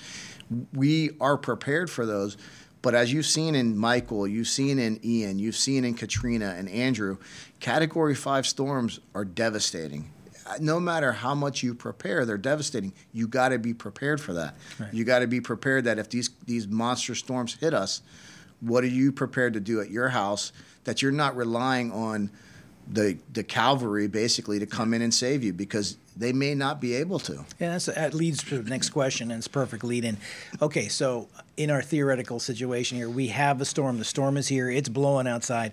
We 0.73 1.11
are 1.21 1.37
prepared 1.37 1.91
for 1.91 2.05
those 2.05 2.37
but 2.83 2.95
as 2.95 3.13
you've 3.13 3.27
seen 3.27 3.55
in 3.55 3.77
Michael, 3.77 4.27
you've 4.27 4.49
seen 4.49 4.79
in 4.79 5.01
Ian, 5.05 5.39
you've 5.39 5.57
seen 5.57 5.85
in 5.85 5.95
Katrina 5.95 6.55
and 6.57 6.69
Andrew, 6.69 7.19
category 7.61 8.15
five 8.15 8.47
storms 8.47 9.01
are 9.15 9.25
devastating. 9.25 10.11
No 10.61 10.81
matter 10.81 11.13
how 11.13 11.35
much 11.35 11.63
you 11.63 11.75
prepare, 11.75 12.25
they're 12.25 12.39
devastating. 12.39 12.95
You 13.13 13.29
got 13.29 13.51
to 13.51 13.59
be 13.59 13.75
prepared 13.75 14.21
for 14.21 14.33
that. 14.33 14.57
Right. 14.79 14.95
You 14.95 15.05
got 15.05 15.19
to 15.19 15.27
be 15.27 15.41
prepared 15.43 15.85
that 15.85 15.99
if 15.99 16.09
these 16.09 16.31
these 16.47 16.67
monster 16.67 17.15
storms 17.15 17.55
hit 17.55 17.75
us, 17.75 18.01
what 18.61 18.83
are 18.83 18.89
you 18.89 19.13
prepared 19.13 19.53
to 19.55 19.61
do 19.61 19.81
at 19.81 19.91
your 19.91 20.09
house 20.09 20.53
that 20.85 21.03
you're 21.03 21.13
not 21.13 21.37
relying 21.37 21.93
on 21.93 22.31
the 22.91 23.19
the 23.33 23.43
cavalry 23.43 24.09
basically 24.09 24.59
to 24.59 24.67
come 24.67 24.95
in 24.95 25.03
and 25.03 25.13
save 25.13 25.45
you 25.45 25.53
because 25.53 25.97
they 26.17 26.33
may 26.33 26.55
not 26.55 26.81
be 26.81 26.95
able 26.95 27.19
to. 27.21 27.45
Yeah, 27.61 27.79
that 27.79 28.13
leads 28.13 28.43
to 28.45 28.61
the 28.61 28.71
next 28.71 28.91
question, 28.91 29.31
and 29.31 29.39
it's 29.39 29.49
perfect 29.49 29.85
lead 29.85 30.05
in. 30.05 30.17
Okay, 30.61 30.89
so 30.89 31.29
in 31.57 31.71
our 31.71 31.83
theoretical 31.83 32.41
situation 32.41 32.97
here, 32.99 33.09
we 33.09 33.29
have 33.29 33.61
a 33.61 33.65
storm. 33.65 33.99
The 33.99 34.05
storm 34.05 34.37
is 34.37 34.49
here. 34.49 34.69
It's 34.69 34.89
blowing 34.89 35.29
outside. 35.29 35.73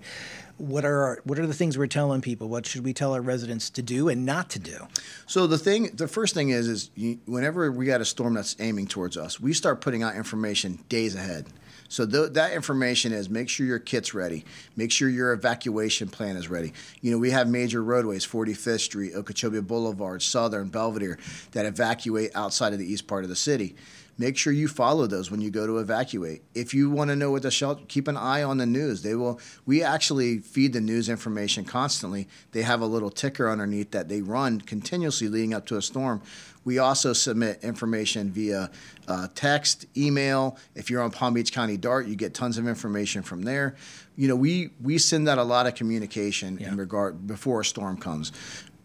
What 0.58 0.86
are 0.86 1.02
our, 1.04 1.20
what 1.26 1.38
are 1.38 1.48
the 1.48 1.54
things 1.54 1.78
we're 1.78 1.88
telling 1.88 2.22
people? 2.22 2.48
What 2.48 2.66
should 2.66 2.86
we 2.86 2.94
tell 2.94 3.14
our 3.14 3.22
residents 3.22 3.70
to 3.72 3.82
do 3.82 4.08
and 4.08 4.26
not 4.26 4.50
to 4.52 4.60
do? 4.60 4.88
So 5.26 5.48
the 5.48 5.58
thing, 5.58 5.92
the 5.96 6.08
first 6.08 6.34
thing 6.34 6.50
is, 6.50 6.70
is 6.70 6.92
you, 6.96 7.20
whenever 7.26 7.70
we 7.72 7.86
got 7.86 8.00
a 8.00 8.06
storm 8.06 8.36
that's 8.36 8.56
aiming 8.60 8.88
towards 8.88 9.18
us, 9.18 9.40
we 9.40 9.52
start 9.52 9.82
putting 9.82 10.02
out 10.02 10.16
information 10.16 10.80
days 10.88 11.16
ahead. 11.16 11.48
So 11.88 12.06
th- 12.06 12.34
that 12.34 12.54
information 12.54 13.14
is 13.14 13.30
make 13.30 13.50
sure 13.50 13.66
your 13.66 13.80
kit's 13.80 14.14
ready. 14.14 14.46
Make 14.76 14.92
sure 14.92 15.08
your 15.08 15.34
evacuation 15.34 16.10
plan 16.10 16.36
is 16.36 16.50
ready. 16.50 16.74
You 17.02 17.12
know, 17.12 17.18
we 17.18 17.32
have 17.32 17.48
major 17.48 17.84
roadways, 17.84 18.26
45th 18.26 18.80
Street, 18.82 19.14
Okeechobee 19.14 19.62
Boulevard, 19.62 20.22
Southern, 20.22 20.70
Belvedere, 20.70 21.18
that 21.52 21.66
evacuate 21.66 22.32
outside 22.36 22.74
of 22.74 22.80
the 22.80 22.92
east 22.92 23.08
part 23.08 23.24
of 23.24 23.30
the 23.30 23.36
city. 23.36 23.76
Make 24.18 24.38
sure 24.38 24.54
you 24.54 24.68
follow 24.68 25.08
those 25.08 25.30
when 25.30 25.42
you 25.42 25.50
go 25.50 25.68
to 25.68 25.78
evacuate. 25.78 26.44
If 26.54 26.74
you 26.74 26.90
want 26.90 27.10
to 27.10 27.16
know 27.16 27.32
what 27.32 27.42
the 27.44 27.52
shelter, 27.52 27.84
keep 27.88 28.08
an 28.08 28.18
eye 28.18 28.44
on 28.44 28.58
the 28.58 28.66
news. 28.66 29.02
They 29.02 29.16
will. 29.16 29.40
We 29.66 29.84
actually 29.84 30.40
feed 30.40 30.74
the 30.74 30.82
news 30.82 31.10
information 31.10 31.66
constantly. 31.66 32.28
They 32.52 32.62
have 32.62 32.82
a 32.82 32.86
little 32.86 33.10
ticker 33.10 33.50
underneath 33.50 33.92
that 33.92 34.10
they 34.10 34.22
run 34.22 34.62
continuously 34.62 35.28
leading 35.28 35.54
up 35.54 35.66
to 35.68 35.78
a 35.78 35.82
storm. 35.82 36.22
We 36.64 36.80
also 36.80 37.14
submit 37.14 37.64
information 37.64 38.32
via 38.32 38.72
uh, 39.08 39.28
text, 39.36 39.86
email. 39.96 40.58
If 40.74 40.90
you're 40.90 41.02
on 41.02 41.12
Palm 41.12 41.36
Beach 41.36 41.54
County 41.54 41.78
DART, 41.78 42.08
you 42.08 42.16
get 42.16 42.34
tons 42.34 42.58
of 42.58 42.68
information 42.68 43.22
from 43.22 43.44
there. 43.44 43.76
You 44.16 44.28
know, 44.28 44.36
we 44.36 44.72
we 44.82 44.98
send 44.98 45.30
out 45.30 45.38
a 45.38 45.44
lot 45.44 45.68
of 45.68 45.76
communication 45.76 46.58
yeah. 46.60 46.70
in 46.70 46.78
regard 46.78 47.28
before 47.28 47.62
a 47.62 47.66
storm 47.66 47.98
comes 47.98 48.32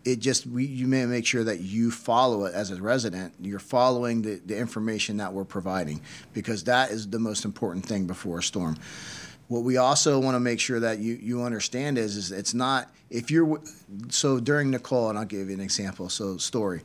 it 0.05 0.19
just 0.19 0.47
we, 0.47 0.65
you 0.65 0.87
may 0.87 1.05
make 1.07 1.27
sure 1.27 1.45
that 1.45 1.61
you 1.61 1.91
follow 1.91 2.45
it 2.45 2.55
as 2.55 2.71
a 2.71 2.81
resident. 2.81 3.35
You're 3.41 3.59
following 3.59 4.23
the, 4.23 4.41
the 4.47 4.57
information 4.57 5.19
that 5.19 5.33
we're 5.33 5.45
providing 5.45 6.01
because 6.33 6.65
that 6.65 6.91
is 6.91 7.09
the 7.09 7.19
most 7.19 7.45
important 7.45 7.85
thing 7.85 8.07
before 8.07 8.39
a 8.39 8.43
storm 8.43 8.77
what 9.51 9.65
we 9.65 9.77
also 9.79 10.21
want 10.21 10.37
to 10.37 10.41
make 10.41 10.61
sure 10.61 10.79
that 10.79 11.01
you, 11.01 11.19
you 11.21 11.43
understand 11.43 11.99
is, 11.99 12.17
is 12.17 12.31
it's 12.31 12.55
not 12.55 12.89
if 13.11 13.33
you're 13.33 13.61
so 14.09 14.39
during 14.39 14.71
Nicole 14.71 15.11
and 15.11 15.19
I'll 15.19 15.25
give 15.25 15.49
you 15.49 15.55
an 15.55 15.61
example 15.61 16.09
so 16.09 16.37
story. 16.37 16.83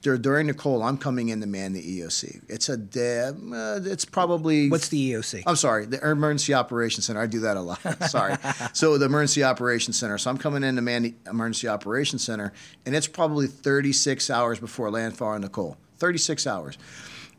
During 0.00 0.46
Nicole 0.46 0.82
I'm 0.82 0.96
coming 0.96 1.28
in 1.28 1.42
to 1.42 1.46
man 1.46 1.74
the 1.74 2.00
EOC 2.00 2.40
it's 2.48 2.70
a 2.70 2.74
uh, 2.74 3.80
it's 3.84 4.06
probably 4.06 4.70
what's 4.70 4.88
the 4.88 5.12
EOC 5.12 5.42
I'm 5.46 5.56
sorry 5.56 5.84
the 5.84 6.00
Emergency 6.00 6.54
Operations 6.54 7.04
Center. 7.04 7.20
I 7.20 7.26
do 7.26 7.40
that 7.40 7.58
a 7.58 7.60
lot 7.60 7.80
sorry. 8.08 8.36
So 8.72 8.96
the 8.96 9.04
Emergency 9.04 9.44
Operations 9.44 9.98
Center 9.98 10.16
so 10.16 10.30
I'm 10.30 10.38
coming 10.38 10.64
in 10.64 10.76
to 10.76 10.82
man 10.82 11.02
the 11.02 11.14
Emergency 11.26 11.68
Operations 11.68 12.24
Center 12.24 12.54
and 12.86 12.96
it's 12.96 13.06
probably 13.06 13.46
36 13.46 14.30
hours 14.30 14.58
before 14.58 14.90
landfall 14.90 15.28
on 15.28 15.42
Nicole. 15.42 15.76
36 15.98 16.46
hours 16.46 16.78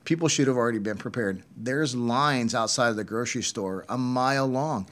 people 0.06 0.28
should 0.28 0.48
have 0.48 0.58
already 0.58 0.80
been 0.80 0.98
prepared. 0.98 1.44
There's 1.56 1.96
lines 1.96 2.56
outside 2.56 2.90
of 2.90 2.96
the 2.96 3.04
grocery 3.04 3.44
store 3.44 3.86
a 3.90 3.98
mile 3.98 4.48
long. 4.48 4.88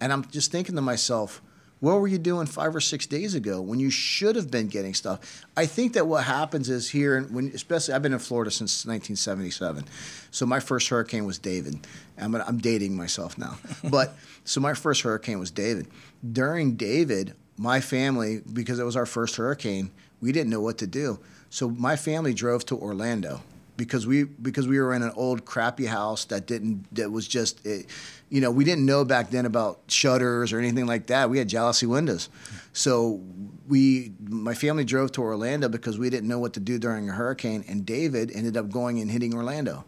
And 0.00 0.12
I'm 0.12 0.24
just 0.26 0.50
thinking 0.50 0.74
to 0.76 0.82
myself, 0.82 1.42
what 1.80 2.00
were 2.00 2.08
you 2.08 2.16
doing 2.16 2.46
five 2.46 2.74
or 2.74 2.80
six 2.80 3.06
days 3.06 3.34
ago 3.34 3.60
when 3.60 3.78
you 3.78 3.90
should 3.90 4.36
have 4.36 4.50
been 4.50 4.68
getting 4.68 4.94
stuff? 4.94 5.44
I 5.54 5.66
think 5.66 5.92
that 5.94 6.06
what 6.06 6.24
happens 6.24 6.70
is 6.70 6.88
here, 6.88 7.20
when 7.24 7.48
especially 7.48 7.92
I've 7.92 8.00
been 8.00 8.14
in 8.14 8.18
Florida 8.20 8.50
since 8.50 8.86
1977, 8.86 9.84
so 10.30 10.46
my 10.46 10.60
first 10.60 10.88
hurricane 10.88 11.26
was 11.26 11.38
David. 11.38 11.86
I'm, 12.16 12.34
I'm 12.34 12.58
dating 12.58 12.96
myself 12.96 13.36
now, 13.36 13.58
but 13.90 14.16
so 14.44 14.62
my 14.62 14.72
first 14.72 15.02
hurricane 15.02 15.38
was 15.38 15.50
David. 15.50 15.88
During 16.32 16.76
David, 16.76 17.34
my 17.58 17.80
family, 17.80 18.40
because 18.50 18.78
it 18.78 18.84
was 18.84 18.96
our 18.96 19.06
first 19.06 19.36
hurricane, 19.36 19.90
we 20.22 20.32
didn't 20.32 20.50
know 20.50 20.62
what 20.62 20.78
to 20.78 20.86
do. 20.86 21.18
So 21.50 21.68
my 21.68 21.96
family 21.96 22.32
drove 22.32 22.64
to 22.66 22.78
Orlando 22.78 23.42
because 23.76 24.06
we 24.06 24.24
because 24.24 24.68
we 24.68 24.78
were 24.78 24.94
in 24.94 25.02
an 25.02 25.12
old 25.16 25.44
crappy 25.44 25.86
house 25.86 26.24
that 26.26 26.46
didn't 26.46 26.86
that 26.94 27.10
was 27.10 27.26
just 27.26 27.64
it, 27.66 27.86
you 28.28 28.40
know 28.40 28.50
we 28.50 28.64
didn't 28.64 28.86
know 28.86 29.04
back 29.04 29.30
then 29.30 29.46
about 29.46 29.80
shutters 29.88 30.52
or 30.52 30.58
anything 30.58 30.86
like 30.86 31.06
that. 31.06 31.30
We 31.30 31.38
had 31.38 31.48
jalousie 31.48 31.88
windows. 31.88 32.28
So 32.72 33.20
we 33.68 34.12
my 34.28 34.54
family 34.54 34.84
drove 34.84 35.12
to 35.12 35.22
orlando 35.22 35.68
because 35.68 35.98
we 35.98 36.10
didn't 36.10 36.28
know 36.28 36.38
what 36.38 36.54
to 36.54 36.60
do 36.60 36.78
during 36.78 37.08
a 37.08 37.12
hurricane 37.12 37.64
and 37.68 37.86
david 37.86 38.30
ended 38.32 38.56
up 38.56 38.70
going 38.70 39.00
and 39.00 39.10
hitting 39.10 39.34
orlando. 39.34 39.84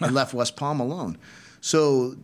And 0.00 0.14
left 0.14 0.34
west 0.34 0.56
palm 0.56 0.80
alone. 0.80 1.18
So 1.60 2.16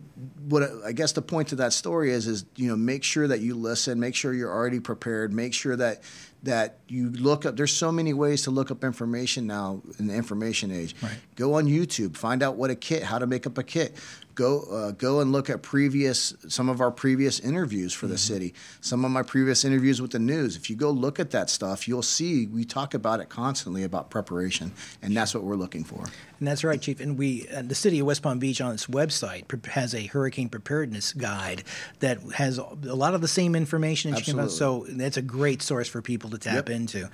what 0.49 0.69
I 0.85 0.91
guess 0.91 1.13
the 1.13 1.21
point 1.21 1.47
to 1.49 1.55
that 1.55 1.71
story 1.71 2.11
is 2.11 2.27
is 2.27 2.45
you 2.57 2.67
know 2.67 2.75
make 2.75 3.03
sure 3.03 3.27
that 3.27 3.39
you 3.39 3.55
listen, 3.55 3.99
make 3.99 4.13
sure 4.13 4.33
you're 4.33 4.51
already 4.51 4.81
prepared, 4.81 5.33
make 5.33 5.53
sure 5.53 5.75
that 5.77 6.03
that 6.43 6.77
you 6.87 7.09
look 7.09 7.45
up. 7.45 7.57
There's 7.57 7.73
so 7.73 7.91
many 7.91 8.13
ways 8.13 8.43
to 8.43 8.51
look 8.51 8.71
up 8.71 8.83
information 8.83 9.47
now 9.47 9.81
in 9.97 10.07
the 10.07 10.13
information 10.13 10.71
age. 10.71 10.95
Right. 11.01 11.17
Go 11.35 11.55
on 11.55 11.65
YouTube, 11.65 12.15
find 12.15 12.41
out 12.41 12.55
what 12.55 12.69
a 12.69 12.75
kit, 12.75 13.03
how 13.03 13.19
to 13.19 13.27
make 13.27 13.45
up 13.45 13.57
a 13.57 13.63
kit. 13.63 13.95
Go 14.39 14.61
uh, 14.71 14.91
go 14.91 15.19
and 15.19 15.33
look 15.33 15.49
at 15.49 15.61
previous 15.63 16.33
some 16.47 16.69
of 16.69 16.79
our 16.79 16.91
previous 16.91 17.41
interviews 17.41 17.93
for 17.93 18.05
mm-hmm. 18.05 18.13
the 18.13 18.17
city, 18.17 18.53
some 18.79 19.03
of 19.03 19.11
my 19.11 19.21
previous 19.21 19.65
interviews 19.65 20.01
with 20.01 20.11
the 20.11 20.19
news. 20.19 20.55
If 20.55 20.69
you 20.69 20.77
go 20.77 20.91
look 20.91 21.19
at 21.19 21.31
that 21.31 21.49
stuff, 21.49 21.89
you'll 21.89 22.01
see 22.01 22.47
we 22.47 22.63
talk 22.63 22.93
about 22.93 23.19
it 23.19 23.27
constantly 23.27 23.83
about 23.83 24.09
preparation, 24.09 24.71
and 25.01 25.13
that's 25.13 25.35
what 25.35 25.43
we're 25.43 25.57
looking 25.57 25.83
for. 25.83 26.05
And 26.39 26.47
that's 26.47 26.63
right, 26.63 26.81
Chief. 26.81 27.01
And 27.01 27.17
we, 27.17 27.49
uh, 27.49 27.63
the 27.63 27.75
city 27.75 27.99
of 27.99 28.05
West 28.05 28.23
Palm 28.23 28.39
Beach, 28.39 28.61
on 28.61 28.73
its 28.73 28.85
website 28.85 29.65
has 29.65 29.93
a 29.93 30.05
hurricane 30.05 30.47
preparedness 30.47 31.11
guide 31.11 31.65
that 31.99 32.21
has 32.35 32.59
a 32.59 32.63
lot 32.63 33.13
of 33.13 33.19
the 33.19 33.27
same 33.27 33.57
information. 33.57 34.13
Absolutely. 34.13 34.51
so 34.51 34.85
that's 34.87 35.17
a 35.17 35.21
great 35.21 35.61
source 35.61 35.89
for 35.89 36.01
people 36.01 36.29
to 36.29 36.37
tap 36.37 36.69
yep. 36.69 36.69
into. 36.69 37.09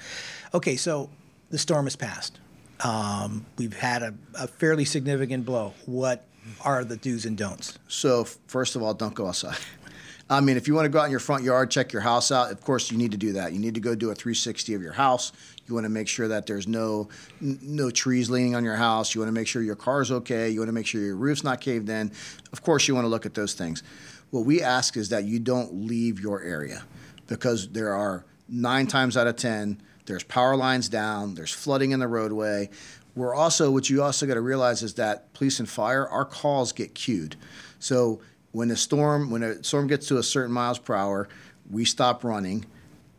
Okay, 0.54 0.76
so 0.76 1.10
the 1.50 1.58
storm 1.58 1.88
has 1.88 1.96
passed. 1.96 2.40
Um, 2.82 3.48
we've 3.58 3.76
had 3.76 4.04
a, 4.04 4.14
a 4.38 4.48
fairly 4.48 4.86
significant 4.86 5.44
blow. 5.44 5.74
What 5.88 6.24
are 6.62 6.84
the 6.84 6.98
do's 6.98 7.26
and 7.26 7.38
don'ts? 7.38 7.78
So, 7.88 8.24
first 8.48 8.76
of 8.76 8.84
all, 8.84 8.94
don't 8.94 9.14
go 9.14 9.28
outside. 9.28 9.58
I 10.30 10.40
mean, 10.40 10.58
if 10.58 10.68
you 10.68 10.74
want 10.74 10.86
to 10.86 10.90
go 10.90 11.00
out 11.00 11.06
in 11.06 11.12
your 11.12 11.20
front 11.20 11.44
yard, 11.44 11.70
check 11.70 11.94
your 11.94 12.02
house 12.02 12.32
out, 12.32 12.52
of 12.52 12.60
course 12.62 12.90
you 12.90 12.98
need 12.98 13.12
to 13.12 13.18
do 13.18 13.34
that. 13.34 13.54
You 13.54 13.60
need 13.60 13.76
to 13.76 13.80
go 13.80 13.94
do 13.94 14.10
a 14.10 14.16
360 14.16 14.74
of 14.74 14.82
your 14.82 14.94
house. 14.94 15.32
You 15.68 15.76
want 15.76 15.86
to 15.86 15.90
make 15.90 16.08
sure 16.08 16.28
that 16.28 16.48
there's 16.48 16.68
no 16.68 17.10
no 17.42 17.92
trees 17.92 18.30
leaning 18.30 18.56
on 18.56 18.64
your 18.64 18.76
house. 18.76 19.14
You 19.14 19.22
want 19.22 19.30
to 19.30 19.40
make 19.40 19.48
sure 19.48 19.62
your 19.62 19.76
car's 19.76 20.12
okay. 20.12 20.50
You 20.50 20.62
want 20.62 20.70
to 20.70 20.74
make 20.74 20.88
sure 20.88 21.02
your 21.02 21.16
roof's 21.16 21.44
not 21.44 21.62
caved 21.62 21.90
in. 21.90 22.12
Of 22.52 22.64
course, 22.64 22.88
you 22.88 22.96
want 22.96 23.06
to 23.06 23.10
look 23.10 23.28
at 23.28 23.36
those 23.36 23.54
things. 23.54 23.84
What 24.32 24.46
we 24.46 24.64
ask 24.64 24.98
is 24.98 25.10
that 25.10 25.26
you 25.26 25.40
don't 25.40 25.86
leave 25.86 26.20
your 26.20 26.42
area 26.42 26.84
because 27.28 27.70
there 27.70 27.94
are 27.94 28.26
nine 28.50 28.88
times 28.88 29.18
out 29.18 29.28
of 29.28 29.36
10, 29.36 29.82
there's 30.06 30.24
power 30.24 30.56
lines 30.56 30.90
down, 30.90 31.36
there's 31.36 31.54
flooding 31.54 31.92
in 31.92 32.00
the 32.00 32.08
roadway. 32.08 32.70
We're 33.16 33.34
also, 33.34 33.72
what 33.72 33.90
you 33.90 34.04
also 34.04 34.26
got 34.26 34.34
to 34.34 34.42
realize 34.42 34.84
is 34.84 34.96
that 34.96 35.34
police 35.34 35.60
and 35.60 35.70
fire, 35.70 36.08
our 36.08 36.26
calls 36.26 36.74
get 36.74 36.94
queued. 36.94 37.36
So 37.80 38.20
when 38.52 38.72
a 38.72 38.76
storm, 38.76 39.32
when 39.32 39.44
a 39.44 39.64
storm 39.64 39.88
gets 39.88 40.08
to 40.10 40.18
a 40.18 40.24
certain 40.24 40.52
miles 40.52 40.80
per 40.80 40.96
hour, 40.96 41.30
we 41.70 41.86
stop 41.86 42.24
running. 42.24 42.66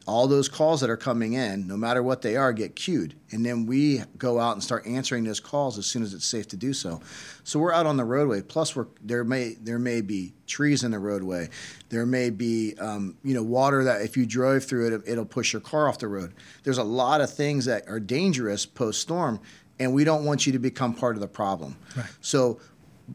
All 0.06 0.28
those 0.28 0.48
calls 0.48 0.80
that 0.82 0.90
are 0.90 0.96
coming 0.96 1.32
in, 1.32 1.66
no 1.66 1.76
matter 1.76 2.00
what 2.00 2.22
they 2.22 2.37
are, 2.37 2.52
get 2.52 2.76
queued. 2.76 3.16
And 3.32 3.44
then 3.44 3.66
we 3.66 4.02
go 4.18 4.38
out 4.38 4.52
and 4.52 4.62
start 4.62 4.87
answering 4.87 5.24
those 5.24 5.40
calls 5.40 5.78
as 5.78 5.87
soon 5.87 6.04
as 6.04 6.14
it's 6.14 6.24
safe 6.24 6.46
to 6.48 6.56
do 6.56 6.72
so. 6.72 7.00
So 7.42 7.59
we're 7.59 7.72
out 7.72 7.87
on 7.87 7.96
the 7.96 8.04
roadway. 8.04 8.40
Plus, 8.40 8.76
we're, 8.76 8.87
there 9.02 9.24
may 9.24 9.54
there 9.54 9.80
may 9.80 10.02
be 10.02 10.32
trees 10.46 10.85
in 10.85 10.92
the 10.92 11.00
roadway. 11.00 11.48
There 11.88 12.06
may 12.06 12.30
be 12.30 12.76
um, 12.78 13.16
you 13.24 13.35
know 13.35 13.42
water 13.42 13.82
that 13.82 14.02
if 14.02 14.16
you 14.16 14.26
drove 14.26 14.64
through 14.64 14.94
it, 14.94 15.02
it'll 15.06 15.24
push 15.24 15.52
your 15.52 15.61
car 15.61 15.88
off 15.88 15.98
the 15.98 16.06
road. 16.06 16.35
There's 16.62 16.78
a 16.78 16.85
lot 16.85 17.20
of 17.20 17.32
things 17.32 17.64
that 17.64 17.88
are 17.88 17.98
dangerous 17.98 18.64
post 18.64 19.00
storm 19.00 19.40
and 19.78 19.92
we 19.92 20.04
don't 20.04 20.24
want 20.24 20.46
you 20.46 20.52
to 20.52 20.58
become 20.58 20.94
part 20.94 21.16
of 21.16 21.20
the 21.20 21.28
problem. 21.28 21.76
Right. 21.96 22.06
So 22.20 22.60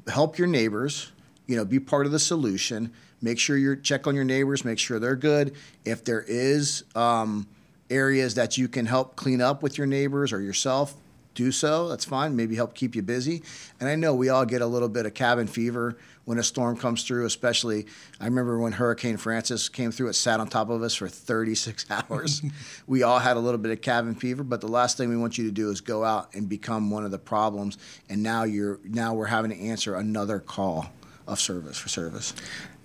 help 0.08 0.38
your 0.38 0.48
neighbors, 0.48 1.12
you 1.48 1.56
know, 1.56 1.66
be 1.66 1.80
part 1.80 2.06
of 2.06 2.12
the 2.12 2.20
solution. 2.20 2.92
Make 3.22 3.40
sure 3.40 3.58
you 3.58 3.76
check 3.76 4.08
on 4.08 4.16
your 4.16 4.24
neighbors, 4.24 4.66
make 4.66 4.80
sure 4.80 5.00
they're 5.00 5.16
good. 5.16 5.56
If 5.86 6.04
there 6.04 6.24
is 6.28 6.84
um, 6.96 7.48
areas 7.90 8.36
that 8.36 8.58
you 8.58 8.68
can 8.68 8.86
help 8.86 9.16
clean 9.16 9.42
up 9.42 9.62
with 9.62 9.78
your 9.78 9.88
neighbors 9.88 10.34
or 10.34 10.42
yourself, 10.42 10.96
do 11.34 11.52
so. 11.52 11.88
That's 11.88 12.06
fine. 12.06 12.36
Maybe 12.36 12.56
help 12.56 12.74
keep 12.74 12.96
you 12.96 13.02
busy. 13.02 13.44
And 13.80 13.88
I 13.88 13.96
know 13.96 14.14
we 14.14 14.30
all 14.30 14.46
get 14.46 14.62
a 14.62 14.68
little 14.68 14.90
bit 14.90 15.06
of 15.06 15.14
cabin 15.14 15.48
fever 15.48 15.98
when 16.26 16.38
a 16.38 16.44
storm 16.44 16.78
comes 16.78 17.04
through, 17.04 17.26
especially 17.26 17.88
I 18.20 18.26
remember 18.26 18.60
when 18.60 18.74
Hurricane 18.74 19.18
Frances 19.18 19.70
came 19.70 19.92
through, 19.92 20.10
it 20.10 20.14
sat 20.14 20.40
on 20.40 20.48
top 20.48 20.70
of 20.70 20.84
us 20.84 20.96
for 20.96 21.08
36 21.08 21.86
hours. 21.90 22.42
we 22.88 23.04
all 23.04 23.20
had 23.20 23.38
a 23.38 23.40
little 23.40 23.58
bit 23.58 23.72
of 23.72 23.82
cabin 23.82 24.16
fever, 24.16 24.44
but 24.44 24.62
the 24.62 24.68
last 24.68 24.98
thing 24.98 25.10
we 25.10 25.18
want 25.18 25.38
you 25.38 25.46
to 25.46 25.52
do 25.52 25.70
is 25.70 25.82
go 25.82 26.04
out 26.04 26.34
and 26.34 26.48
become 26.48 26.92
one 26.92 27.06
of 27.06 27.12
the 27.12 27.20
problems. 27.20 27.78
And 28.10 28.22
now 28.22 28.44
you're 28.44 28.80
now 28.84 29.14
we're 29.14 29.26
having 29.26 29.52
to 29.52 29.60
answer 29.60 29.96
another 29.96 30.40
call 30.40 30.88
of 31.28 31.40
service 31.40 31.78
for 31.78 31.90
service. 31.90 32.34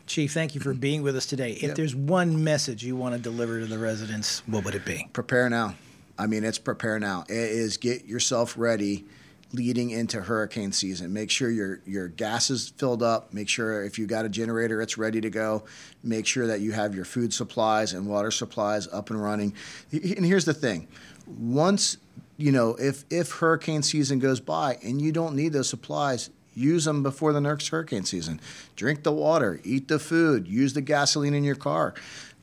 Chief, 0.06 0.32
thank 0.32 0.54
you 0.54 0.60
for 0.60 0.72
being 0.74 1.02
with 1.02 1.16
us 1.16 1.26
today. 1.26 1.52
If 1.52 1.62
yep. 1.62 1.76
there's 1.76 1.94
one 1.94 2.42
message 2.42 2.84
you 2.84 2.96
want 2.96 3.14
to 3.14 3.20
deliver 3.20 3.60
to 3.60 3.66
the 3.66 3.78
residents, 3.78 4.42
what 4.46 4.64
would 4.64 4.74
it 4.74 4.84
be? 4.84 5.08
Prepare 5.12 5.50
now. 5.50 5.74
I 6.18 6.26
mean, 6.26 6.44
it's 6.44 6.58
prepare 6.58 6.98
now. 6.98 7.24
It 7.28 7.36
is 7.36 7.76
get 7.76 8.06
yourself 8.06 8.54
ready 8.56 9.04
leading 9.56 9.90
into 9.90 10.20
hurricane 10.20 10.70
season. 10.72 11.12
Make 11.12 11.30
sure 11.30 11.50
your 11.50 11.80
your 11.86 12.08
gas 12.08 12.50
is 12.50 12.68
filled 12.68 13.02
up. 13.02 13.32
Make 13.32 13.48
sure 13.48 13.82
if 13.82 13.98
you 13.98 14.06
got 14.06 14.24
a 14.24 14.28
generator, 14.28 14.80
it's 14.82 14.98
ready 14.98 15.20
to 15.20 15.30
go. 15.30 15.64
Make 16.02 16.26
sure 16.26 16.46
that 16.46 16.60
you 16.60 16.72
have 16.72 16.94
your 16.94 17.04
food 17.04 17.32
supplies 17.32 17.92
and 17.92 18.06
water 18.06 18.30
supplies 18.30 18.86
up 18.88 19.10
and 19.10 19.20
running. 19.20 19.54
And 19.92 20.24
here's 20.24 20.44
the 20.44 20.54
thing: 20.54 20.86
once 21.26 21.96
you 22.36 22.52
know, 22.52 22.76
if 22.78 23.04
if 23.10 23.32
hurricane 23.32 23.82
season 23.82 24.18
goes 24.18 24.40
by 24.40 24.78
and 24.82 25.00
you 25.00 25.10
don't 25.10 25.34
need 25.34 25.52
those 25.52 25.68
supplies, 25.68 26.30
use 26.54 26.84
them 26.84 27.02
before 27.02 27.32
the 27.32 27.40
next 27.40 27.68
hurricane 27.68 28.04
season. 28.04 28.40
Drink 28.76 29.02
the 29.02 29.12
water, 29.12 29.60
eat 29.64 29.88
the 29.88 29.98
food, 29.98 30.46
use 30.46 30.74
the 30.74 30.82
gasoline 30.82 31.34
in 31.34 31.44
your 31.44 31.56
car. 31.56 31.94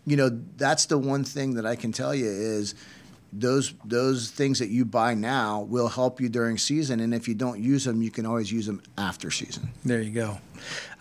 You 0.06 0.18
know, 0.18 0.42
that's 0.58 0.88
the 0.88 0.98
one 0.98 1.24
thing 1.24 1.54
that 1.54 1.66
I 1.66 1.76
can 1.76 1.92
tell 1.92 2.14
you 2.14 2.26
is 2.28 2.76
those 3.40 3.74
those 3.86 4.30
things 4.30 4.60
that 4.60 4.70
you 4.70 4.86
buy 4.86 5.14
now 5.14 5.62
will 5.62 5.88
help 5.88 6.22
you 6.22 6.30
during 6.30 6.58
season 6.58 7.00
and 7.00 7.14
if 7.14 7.28
you 7.28 7.34
don't 7.34 7.62
use 7.62 7.86
them 7.86 8.02
you 8.02 8.12
can 8.12 8.26
always 8.26 8.52
use 8.52 8.66
them 8.66 8.82
after 8.98 9.32
season. 9.32 9.70
There 9.84 10.02
you 10.02 10.12
go. 10.12 10.38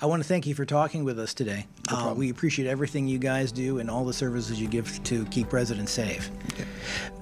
I 0.01 0.07
want 0.07 0.23
to 0.23 0.29
thank 0.29 0.47
you 0.47 0.55
for 0.55 0.65
talking 0.65 1.05
with 1.05 1.19
us 1.19 1.35
today. 1.35 1.67
No 1.91 1.97
uh, 1.97 2.15
we 2.15 2.31
appreciate 2.31 2.69
everything 2.69 3.07
you 3.07 3.19
guys 3.19 3.53
do 3.53 3.79
and 3.79 3.91
all 3.91 4.05
the 4.05 4.13
services 4.13 4.61
you 4.61 4.69
give 4.69 5.03
to 5.05 5.25
keep 5.27 5.53
residents 5.53 5.93
safe. 5.93 6.31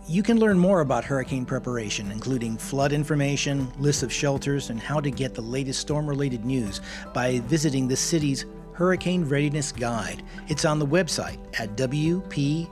You 0.09 0.23
can 0.23 0.39
learn 0.41 0.59
more 0.59 0.81
about 0.81 1.05
hurricane 1.05 1.45
preparation, 1.45 2.11
including 2.11 2.57
flood 2.57 2.93
information, 2.93 3.71
lists 3.79 4.03
of 4.03 4.13
shelters, 4.13 4.71
and 4.71 4.81
how 4.81 5.01
to 5.01 5.11
get 5.11 5.35
the 5.35 5.43
latest 5.43 5.81
storm 5.81 6.09
related 6.09 6.45
news 6.45 6.81
by 7.15 7.39
visiting 7.41 7.87
the 7.87 7.95
city's 7.95 8.45
Hurricane 8.73 9.25
Readiness 9.25 9.73
Guide. 9.73 10.23
It's 10.49 10.65
on 10.65 10.79
the 10.79 10.87
website 10.87 11.39
at 11.61 11.77
wpb.org 11.77 12.71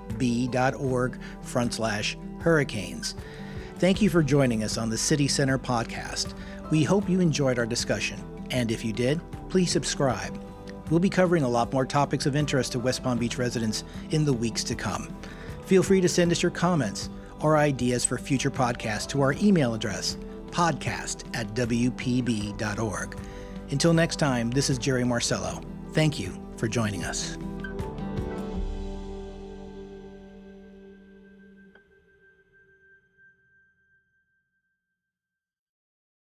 front 1.43 1.75
slash 1.75 2.17
hurricanes. 2.41 3.15
Thank 3.79 4.03
you 4.03 4.11
for 4.11 4.23
joining 4.23 4.65
us 4.65 4.77
on 4.77 4.91
the 4.91 4.99
City 4.99 5.29
Center 5.29 5.59
podcast. 5.59 6.35
We 6.71 6.83
hope 6.83 7.09
you 7.09 7.21
enjoyed 7.21 7.59
our 7.59 7.67
discussion, 7.67 8.23
and 8.51 8.71
if 8.71 8.85
you 8.85 8.93
did, 8.93 9.21
please 9.49 9.71
subscribe. 9.71 10.39
We'll 10.91 11.01
be 11.01 11.11
covering 11.11 11.45
a 11.45 11.49
lot 11.49 11.73
more 11.73 11.87
topics 11.87 12.27
of 12.27 12.35
interest 12.35 12.73
to 12.73 12.79
West 12.79 13.03
Palm 13.03 13.19
Beach 13.19 13.39
residents 13.39 13.85
in 14.11 14.25
the 14.25 14.33
weeks 14.33 14.65
to 14.65 14.75
come. 14.75 15.15
Feel 15.67 15.83
free 15.83 16.01
to 16.01 16.09
send 16.09 16.33
us 16.33 16.43
your 16.43 16.51
comments 16.51 17.11
or 17.41 17.57
ideas 17.57 18.05
for 18.05 18.19
future 18.19 18.51
podcasts 18.51 19.07
to 19.09 19.21
our 19.21 19.35
email 19.35 19.75
address, 19.75 20.17
podcast 20.51 21.25
at 21.35 21.49
wpb.org. 21.55 23.19
Until 23.71 23.93
next 23.93 24.17
time, 24.17 24.51
this 24.51 24.71
is 24.71 24.79
Jerry 24.79 25.05
Marcello. 25.05 25.61
Thank 25.93 26.19
you 26.19 26.33
for 26.57 26.69
joining 26.69 27.05
us. 27.05 27.37